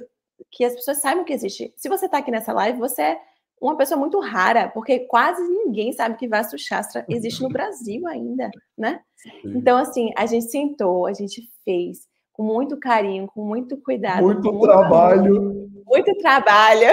[0.52, 1.74] que as pessoas saibam que existe.
[1.78, 3.22] Se você está aqui nessa live, você é
[3.60, 8.50] uma pessoa muito rara, porque quase ninguém sabe que Vastu Shastra existe no Brasil ainda,
[8.78, 9.02] né?
[9.44, 14.22] Então, assim, a gente sentou, a gente fez com muito carinho, com muito cuidado.
[14.22, 15.38] Muito, muito trabalho.
[15.38, 16.88] Amor, muito trabalho.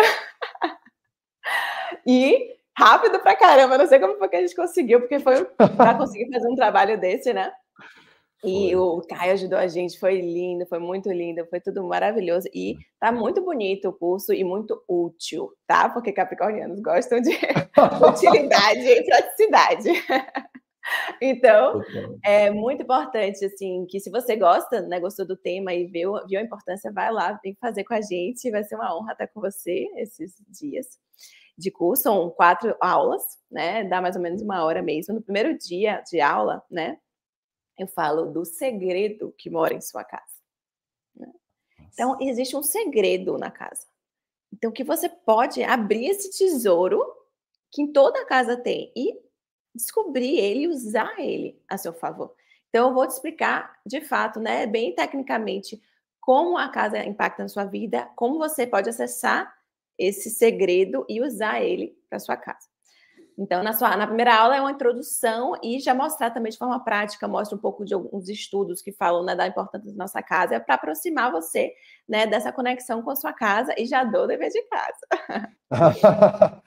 [2.06, 3.78] e rápido pra caramba.
[3.78, 6.98] Não sei como foi que a gente conseguiu, porque foi para conseguir fazer um trabalho
[6.98, 7.52] desse, né?
[8.44, 12.48] E o Caio ajudou a gente, foi lindo, foi muito lindo, foi tudo maravilhoso.
[12.52, 15.88] E tá muito bonito o curso e muito útil, tá?
[15.88, 17.30] Porque capricornianos gostam de
[18.08, 19.90] utilidade e praticidade.
[21.20, 21.80] Então,
[22.22, 26.38] é muito importante, assim, que se você gosta, né, gostou do tema e viu, viu
[26.38, 29.40] a importância, vai lá, vem fazer com a gente, vai ser uma honra estar com
[29.40, 30.86] você esses dias
[31.56, 35.14] de curso, são quatro aulas, né, dá mais ou menos uma hora mesmo.
[35.14, 36.98] No primeiro dia de aula, né,
[37.78, 40.34] eu falo do segredo que mora em sua casa.
[41.14, 41.32] Né?
[41.92, 43.86] Então, existe um segredo na casa.
[44.52, 47.04] Então, que você pode abrir esse tesouro
[47.70, 49.18] que em toda casa tem e
[49.74, 52.34] descobrir ele usar ele a seu favor.
[52.68, 55.82] Então, eu vou te explicar, de fato, né, bem tecnicamente,
[56.20, 59.54] como a casa impacta na sua vida, como você pode acessar
[59.98, 62.73] esse segredo e usar ele para sua casa.
[63.36, 66.82] Então, na, sua, na primeira aula é uma introdução e já mostrar também de forma
[66.82, 70.54] prática, mostra um pouco de alguns estudos que falam né, da importância da nossa casa,
[70.54, 71.72] é para aproximar você
[72.08, 75.06] né, dessa conexão com a sua casa e já dou o dever de casa.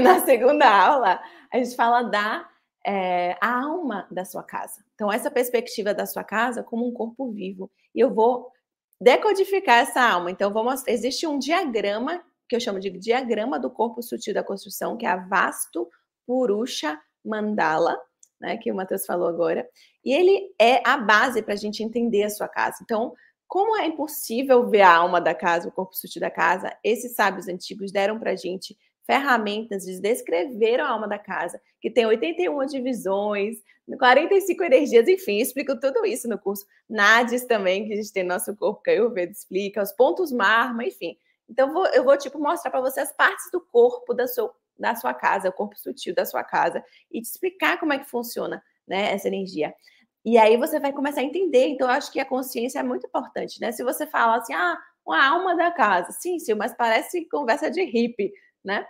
[0.00, 1.20] na segunda aula,
[1.52, 2.48] a gente fala da
[2.86, 4.82] é, a alma da sua casa.
[4.94, 7.70] Então, essa perspectiva da sua casa como um corpo vivo.
[7.94, 8.50] E eu vou
[8.98, 10.30] decodificar essa alma.
[10.30, 10.92] Então, vou mostrar.
[10.92, 15.10] Existe um diagrama que eu chamo de diagrama do corpo sutil da construção, que é
[15.10, 15.86] a Vasto
[16.28, 17.98] Purusha Mandala,
[18.38, 19.66] né, que o Matheus falou agora.
[20.04, 22.76] E ele é a base para a gente entender a sua casa.
[22.82, 23.14] Então,
[23.46, 27.48] como é impossível ver a alma da casa, o corpo sutil da casa, esses sábios
[27.48, 28.76] antigos deram para a gente
[29.06, 33.56] ferramentas de descrever a alma da casa, que tem 81 divisões,
[33.98, 36.66] 45 energias, enfim, explico tudo isso no curso.
[36.86, 40.30] Nades também, que a gente tem no nosso corpo, que a Ayurveda explica, os pontos
[40.30, 41.16] marma, enfim.
[41.48, 45.12] Então, eu vou tipo, mostrar para você as partes do corpo da sua, da sua
[45.12, 49.12] casa, o corpo sutil da sua casa, e te explicar como é que funciona né,
[49.12, 49.74] essa energia.
[50.24, 51.68] E aí você vai começar a entender.
[51.68, 53.72] Então, eu acho que a consciência é muito importante, né?
[53.72, 54.76] Se você fala assim, ah,
[55.06, 56.12] uma alma da casa.
[56.12, 58.86] Sim, sim, mas parece conversa de hippie, né?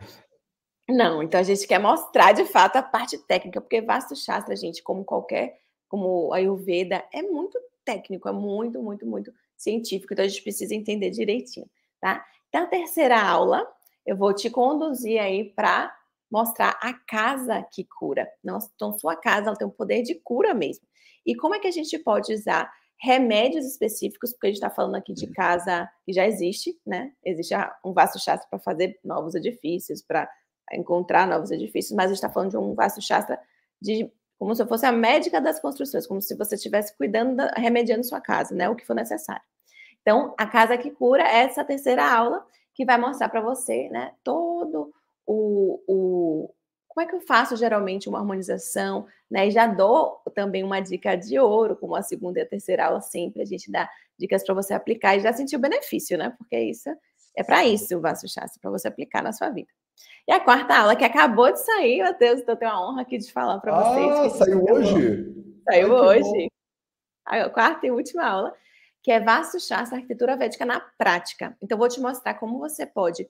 [0.89, 4.83] Não, então a gente quer mostrar de fato a parte técnica, porque Vasto Shastra, gente,
[4.83, 10.29] como qualquer, como a Ayurveda, é muito técnico, é muito, muito, muito científico, então a
[10.29, 11.69] gente precisa entender direitinho,
[12.01, 12.25] tá?
[12.49, 13.71] Então, a terceira aula,
[14.09, 15.95] eu vou te conduzir aí para
[16.31, 18.27] mostrar a casa que cura.
[18.43, 20.87] Então, sua casa tem um poder de cura mesmo.
[21.27, 24.95] E como é que a gente pode usar remédios específicos, porque a gente está falando
[24.95, 27.13] aqui de casa que já existe, né?
[27.23, 27.55] Existe
[27.85, 30.29] um vasto shastra para fazer novos edifícios, para
[30.73, 33.39] encontrar novos edifícios, mas a gente está falando de um vasto shastra
[33.81, 38.05] de como se fosse a médica das construções, como se você estivesse cuidando, da, remediando
[38.05, 38.71] sua casa, né?
[38.71, 39.43] O que for necessário.
[40.01, 42.45] Então, a casa que cura é essa terceira aula
[42.79, 44.93] que vai mostrar para você, né, todo
[45.27, 46.55] o, o,
[46.87, 49.49] como é que eu faço geralmente uma harmonização, né?
[49.49, 53.01] E já dou também uma dica de ouro, como a segunda e a terceira aula
[53.01, 56.33] sempre a gente dá dicas para você aplicar e já sentir o benefício, né?
[56.39, 56.89] Porque isso
[57.37, 59.69] é para isso o Vasto Chassi, para você aplicar na sua vida.
[60.29, 63.19] E a quarta aula que acabou de sair, Matheus, então eu tenho a honra aqui
[63.19, 64.13] de falar para vocês.
[64.13, 65.61] Ah, saiu hoje?
[65.65, 66.49] Saiu Ai, hoje.
[67.27, 68.55] A quarta e última aula
[69.03, 71.57] que é Vasto Shastra, Arquitetura Védica na prática.
[71.63, 73.29] Então, vou te mostrar como você pode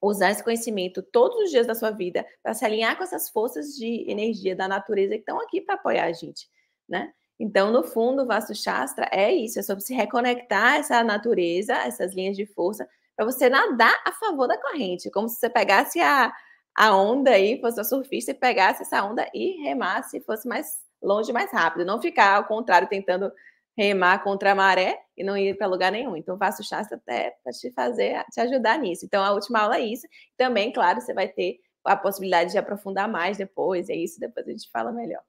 [0.00, 3.74] usar esse conhecimento todos os dias da sua vida para se alinhar com essas forças
[3.74, 6.48] de energia da natureza que estão aqui para apoiar a gente,
[6.88, 7.12] né?
[7.38, 11.74] Então, no fundo, o Vasto Shastra é isso, é sobre se reconectar a essa natureza,
[11.74, 16.00] essas linhas de força, para você nadar a favor da corrente, como se você pegasse
[16.00, 16.32] a,
[16.74, 21.32] a onda aí, fosse uma surfista e pegasse essa onda e remasse, fosse mais longe,
[21.32, 23.30] mais rápido, não ficar ao contrário, tentando
[23.76, 26.16] remar contra a maré e não ir para lugar nenhum.
[26.16, 29.04] Então, faço o Shastra até para te fazer, te ajudar nisso.
[29.04, 30.06] Então, a última aula é isso.
[30.36, 34.50] Também, claro, você vai ter a possibilidade de aprofundar mais depois, é isso, depois a
[34.50, 35.22] gente fala melhor.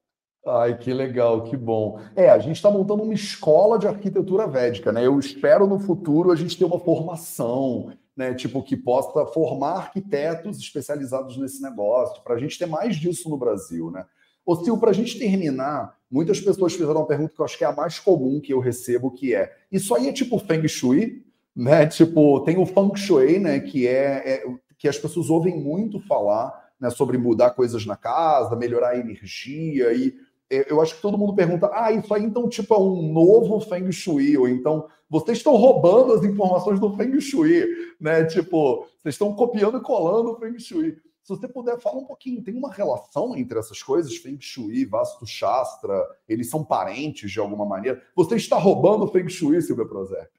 [0.46, 2.00] Ai, que legal, que bom.
[2.16, 5.06] É, a gente está montando uma escola de arquitetura védica, né?
[5.06, 8.34] Eu espero no futuro a gente ter uma formação, né?
[8.34, 13.38] Tipo, que possa formar arquitetos especializados nesse negócio, para a gente ter mais disso no
[13.38, 14.06] Brasil, né?
[14.48, 17.66] Ô, Sil, para a gente terminar, muitas pessoas fizeram uma pergunta que eu acho que
[17.66, 21.26] é a mais comum que eu recebo, que é: isso aí é tipo Feng Shui?
[21.54, 21.86] Né?
[21.88, 23.60] Tipo, tem o Feng Shui, né?
[23.60, 24.46] Que é, é
[24.78, 29.92] que as pessoas ouvem muito falar né, sobre mudar coisas na casa, melhorar a energia
[29.92, 30.16] e
[30.50, 33.60] é, eu acho que todo mundo pergunta: ah, isso aí então tipo é um novo
[33.60, 37.66] Feng Shui, ou então vocês estão roubando as informações do Feng Shui,
[38.00, 38.24] né?
[38.24, 40.98] Tipo, vocês estão copiando e colando o Feng Shui.
[41.28, 45.28] Se você puder falar um pouquinho, tem uma relação entre essas coisas, Feng Shui, Vastu
[45.28, 48.02] Shastra, eles são parentes de alguma maneira?
[48.16, 50.32] Você está roubando Feng Shui, Silvia Prozer?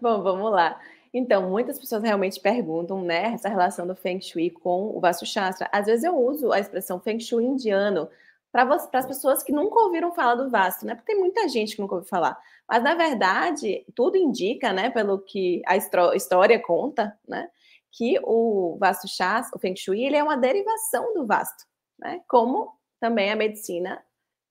[0.00, 0.80] Bom, vamos lá.
[1.12, 5.68] Então, muitas pessoas realmente perguntam, né, essa relação do Feng Shui com o Vastu Shastra.
[5.70, 8.08] Às vezes eu uso a expressão Feng Shui indiano
[8.50, 10.94] para as pessoas que nunca ouviram falar do Vasto, né?
[10.94, 12.38] Porque tem muita gente que nunca ouviu falar.
[12.66, 17.50] Mas, na verdade, tudo indica, né, pelo que a história conta, né,
[17.92, 21.64] que o Vasto Chás, o Feng Shui, ele é uma derivação do Vasto,
[21.98, 22.20] né?
[22.26, 24.02] Como também a medicina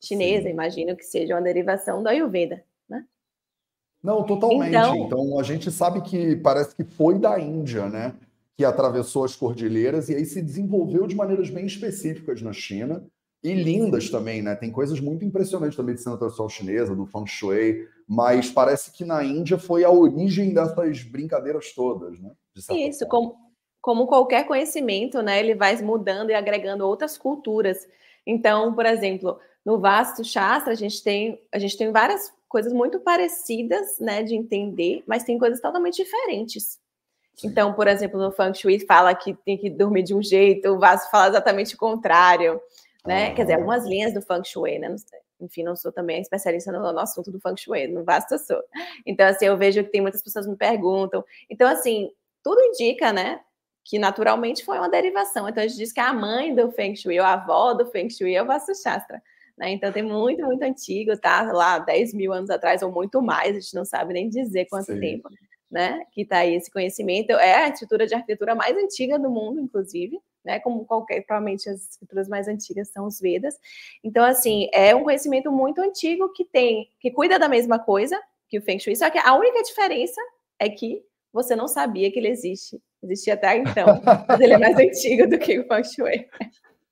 [0.03, 0.51] chinesa, Sim.
[0.51, 3.05] imagino que seja uma derivação do Ayurveda, né?
[4.03, 4.69] Não, totalmente.
[4.69, 8.15] Então, então, a gente sabe que parece que foi da Índia, né?
[8.55, 13.03] Que atravessou as cordilheiras e aí se desenvolveu de maneiras bem específicas na China
[13.43, 14.55] e lindas também, né?
[14.55, 19.23] Tem coisas muito impressionantes da medicina tradicional chinesa, do Feng Shui, mas parece que na
[19.23, 22.31] Índia foi a origem dessas brincadeiras todas, né?
[22.55, 23.35] Isso, como,
[23.81, 25.39] como qualquer conhecimento, né?
[25.39, 27.87] Ele vai mudando e agregando outras culturas.
[28.25, 32.99] Então, por exemplo, no vasto Shastra, a gente tem, a gente tem várias coisas muito
[32.99, 36.79] parecidas, né, de entender, mas tem coisas totalmente diferentes.
[37.35, 37.47] Sim.
[37.47, 40.77] Então, por exemplo, no Feng Shui fala que tem que dormir de um jeito, o
[40.77, 42.61] vasto fala exatamente o contrário
[43.05, 43.27] né?
[43.27, 43.33] Ah.
[43.33, 44.95] Quer dizer, algumas linhas do Feng Shui, né?
[45.39, 48.61] Enfim, não sou também especialista no, no assunto do Feng Shui, no vasto sou.
[49.05, 51.23] Então, assim, eu vejo que tem muitas pessoas me perguntam.
[51.49, 52.11] Então, assim,
[52.43, 53.39] tudo indica, né?
[53.83, 55.47] Que naturalmente foi uma derivação.
[55.47, 58.09] Então, a gente diz que a mãe do Feng Shui, ou a avó do Feng
[58.09, 59.21] Shui é o Vastu Shastra.
[59.57, 59.71] Né?
[59.71, 61.41] Então, tem muito, muito antigo, tá?
[61.51, 64.93] Lá, 10 mil anos atrás, ou muito mais, a gente não sabe nem dizer quanto
[64.93, 64.99] Sim.
[64.99, 65.29] tempo,
[65.69, 66.03] né?
[66.11, 67.31] Que tá aí esse conhecimento.
[67.31, 70.59] É a estrutura de arquitetura mais antiga do mundo, inclusive né?
[70.59, 73.55] Como qualquer, provavelmente as escrituras mais antigas são os Vedas.
[74.03, 78.19] Então, assim, é um conhecimento muito antigo que tem, que cuida da mesma coisa
[78.49, 80.19] que o Feng Shui, só que a única diferença
[80.59, 81.01] é que
[81.33, 82.79] você não sabia que ele existe.
[83.03, 86.27] Existia até então, mas ele é mais antigo do que o Feng Shui.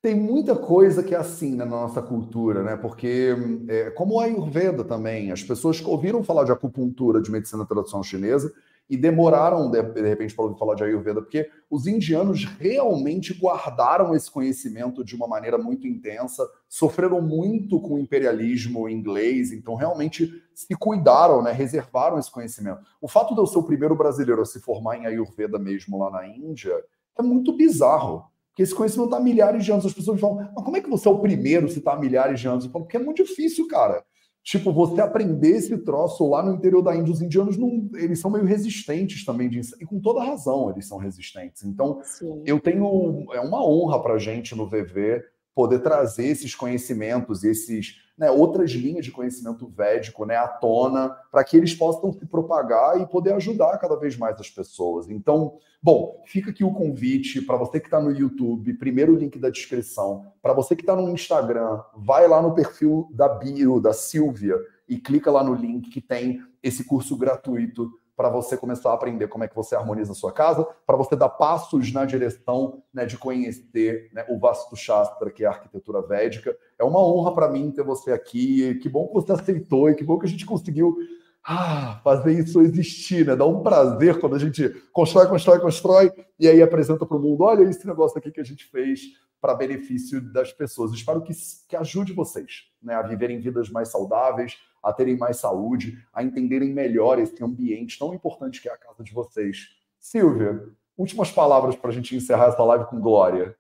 [0.01, 2.77] Tem muita coisa que é assim na nossa cultura, né?
[2.77, 3.35] Porque,
[3.67, 8.51] é, como o Ayurveda também, as pessoas ouviram falar de acupuntura, de medicina tradicional chinesa,
[8.89, 14.31] e demoraram, de, de repente, para falar de Ayurveda, porque os indianos realmente guardaram esse
[14.31, 20.75] conhecimento de uma maneira muito intensa, sofreram muito com o imperialismo inglês, então realmente se
[20.75, 22.81] cuidaram, né, reservaram esse conhecimento.
[22.99, 26.09] O fato de eu ser o primeiro brasileiro a se formar em Ayurveda mesmo lá
[26.09, 26.73] na Índia
[27.17, 28.23] é muito bizarro.
[28.49, 29.85] Porque esse conhecimento está há milhares de anos.
[29.85, 32.39] As pessoas falam, mas como é que você é o primeiro se está há milhares
[32.39, 32.65] de anos?
[32.65, 34.03] Eu falo, porque é muito difícil, cara.
[34.49, 38.31] Tipo, você aprender esse troço lá no interior da Índia, os indianos não, eles são
[38.31, 41.63] meio resistentes também, de, e com toda razão eles são resistentes.
[41.63, 42.41] Então, Sim.
[42.47, 45.23] eu tenho, é uma honra para gente no VV
[45.53, 51.41] poder trazer esses conhecimentos, esses né, outras linhas de conhecimento védico né, à tona, para
[51.41, 55.09] que eles possam se propagar e poder ajudar cada vez mais as pessoas.
[55.09, 59.49] Então, bom, fica aqui o convite para você que está no YouTube, primeiro link da
[59.49, 60.25] descrição.
[60.41, 64.57] Para você que está no Instagram, vai lá no perfil da bio, da Silvia,
[64.87, 67.89] e clica lá no link que tem esse curso gratuito
[68.19, 71.15] para você começar a aprender como é que você harmoniza a sua casa, para você
[71.15, 76.01] dar passos na direção né, de conhecer né, o Vastu Shastra, que é a arquitetura
[76.01, 76.53] védica.
[76.79, 78.75] É uma honra para mim ter você aqui.
[78.75, 80.97] Que bom que você aceitou e que bom que a gente conseguiu
[81.43, 83.35] ah, fazer isso existir, né?
[83.35, 87.43] Dá um prazer quando a gente constrói, constrói, constrói e aí apresenta para o mundo:
[87.43, 89.01] olha esse negócio aqui que a gente fez
[89.41, 90.91] para benefício das pessoas.
[90.93, 91.33] espero que,
[91.67, 96.73] que ajude vocês né, a viverem vidas mais saudáveis, a terem mais saúde, a entenderem
[96.73, 99.69] melhor esse ambiente tão importante que é a casa de vocês.
[99.97, 100.63] Silvia,
[100.97, 103.55] últimas palavras para a gente encerrar essa live com glória.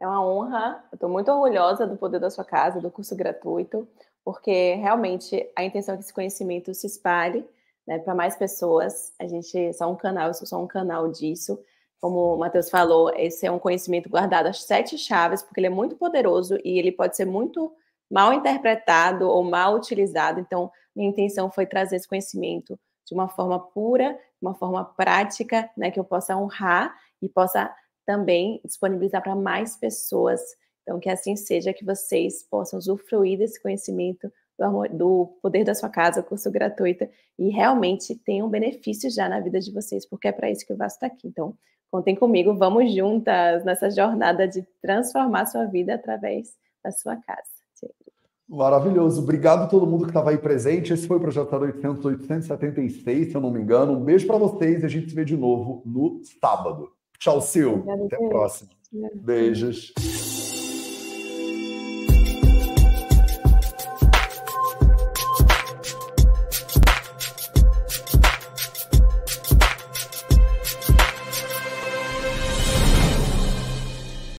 [0.00, 3.86] É uma honra, eu estou muito orgulhosa do poder da sua casa, do curso gratuito,
[4.24, 7.46] porque realmente a intenção é que esse conhecimento se espalhe
[7.86, 9.12] né, para mais pessoas.
[9.20, 11.62] A gente é só um canal, eu sou só um canal disso
[12.00, 15.70] como o Matheus falou, esse é um conhecimento guardado às sete chaves, porque ele é
[15.70, 17.72] muito poderoso e ele pode ser muito
[18.10, 20.40] mal interpretado ou mal utilizado.
[20.40, 25.68] Então, minha intenção foi trazer esse conhecimento de uma forma pura, de uma forma prática,
[25.76, 27.72] né, que eu possa honrar e possa
[28.10, 30.40] também disponibilizar para mais pessoas.
[30.82, 35.88] Então, que assim seja, que vocês possam usufruir desse conhecimento do, do poder da sua
[35.88, 37.08] casa, curso gratuito,
[37.38, 40.76] e realmente tenham benefícios já na vida de vocês, porque é para isso que eu
[40.76, 41.28] Vasto estar aqui.
[41.28, 41.54] Então,
[41.90, 46.54] Contem comigo, vamos juntas nessa jornada de transformar sua vida através
[46.84, 47.50] da sua casa.
[48.48, 49.22] Maravilhoso.
[49.22, 50.92] Obrigado a todo mundo que estava aí presente.
[50.92, 53.92] Esse foi o Projeto 800, 876, se eu não me engano.
[53.92, 56.90] Um beijo para vocês e a gente se vê de novo no sábado.
[57.20, 57.84] Tchau, Sil.
[58.06, 58.70] Até a próxima.
[59.14, 59.92] Beijos.